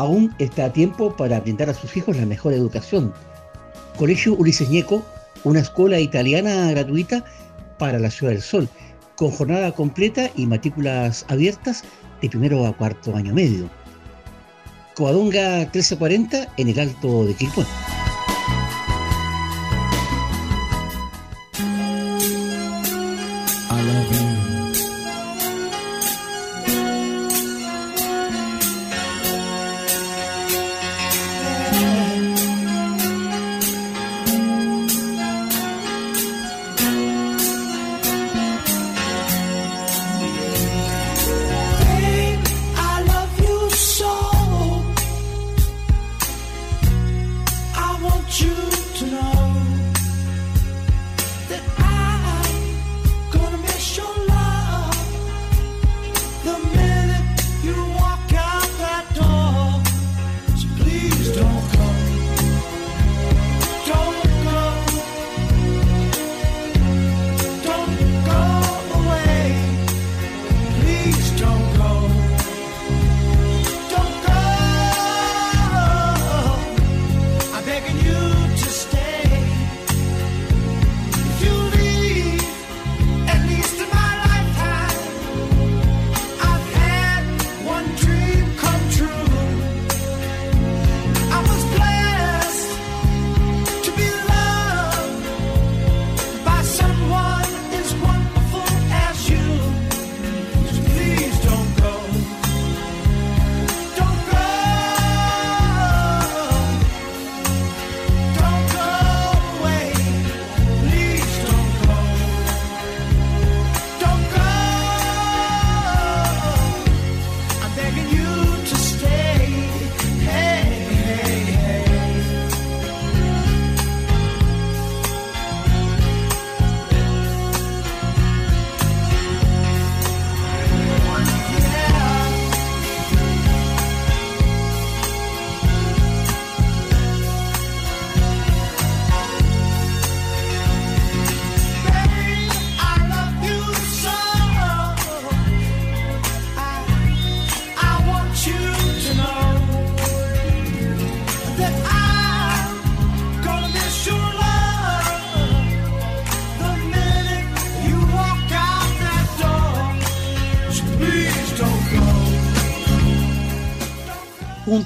Aún 0.00 0.34
está 0.38 0.64
a 0.64 0.72
tiempo 0.72 1.14
para 1.14 1.40
brindar 1.40 1.68
a 1.68 1.74
sus 1.74 1.94
hijos 1.94 2.16
la 2.16 2.24
mejor 2.24 2.54
educación. 2.54 3.12
Colegio 3.98 4.32
Ulises 4.32 4.70
una 5.44 5.60
escuela 5.60 6.00
italiana 6.00 6.70
gratuita 6.70 7.22
para 7.76 7.98
la 7.98 8.10
Ciudad 8.10 8.32
del 8.32 8.40
Sol, 8.40 8.66
con 9.14 9.30
jornada 9.30 9.72
completa 9.72 10.30
y 10.34 10.46
matrículas 10.46 11.26
abiertas 11.28 11.84
de 12.22 12.30
primero 12.30 12.66
a 12.66 12.74
cuarto 12.74 13.14
año 13.14 13.34
medio. 13.34 13.68
Coadonga 14.96 15.58
1340 15.58 16.48
en 16.56 16.68
el 16.70 16.80
Alto 16.80 17.26
de 17.26 17.34
Quilpué. 17.34 17.66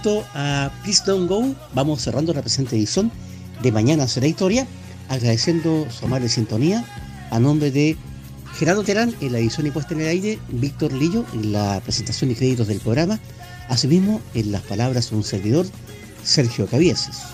A 0.07 0.70
Please 0.82 1.02
Don't 1.07 1.26
Go, 1.30 1.55
vamos 1.72 2.02
cerrando 2.02 2.34
la 2.34 2.42
presente 2.42 2.76
edición 2.76 3.11
de 3.62 3.72
Mañana 3.72 4.07
será 4.07 4.26
historia, 4.26 4.66
agradeciendo 5.09 5.86
su 5.90 6.05
amable 6.05 6.28
sintonía 6.28 6.84
a 7.30 7.40
nombre 7.40 7.70
de 7.70 7.96
Gerardo 8.59 8.82
Terán 8.82 9.14
en 9.22 9.32
la 9.32 9.38
edición 9.38 9.66
y 9.66 9.70
puesta 9.70 9.94
en 9.94 10.02
el 10.02 10.09
aire, 10.09 10.38
Víctor 10.50 10.92
Lillo 10.92 11.24
en 11.32 11.52
la 11.52 11.80
presentación 11.82 12.30
y 12.30 12.34
créditos 12.34 12.66
del 12.66 12.80
programa, 12.80 13.18
asimismo 13.70 14.20
en 14.34 14.52
las 14.52 14.61
palabras 14.61 15.09
de 15.09 15.16
un 15.16 15.24
servidor, 15.24 15.64
Sergio 16.22 16.66
Cavieses. 16.66 17.34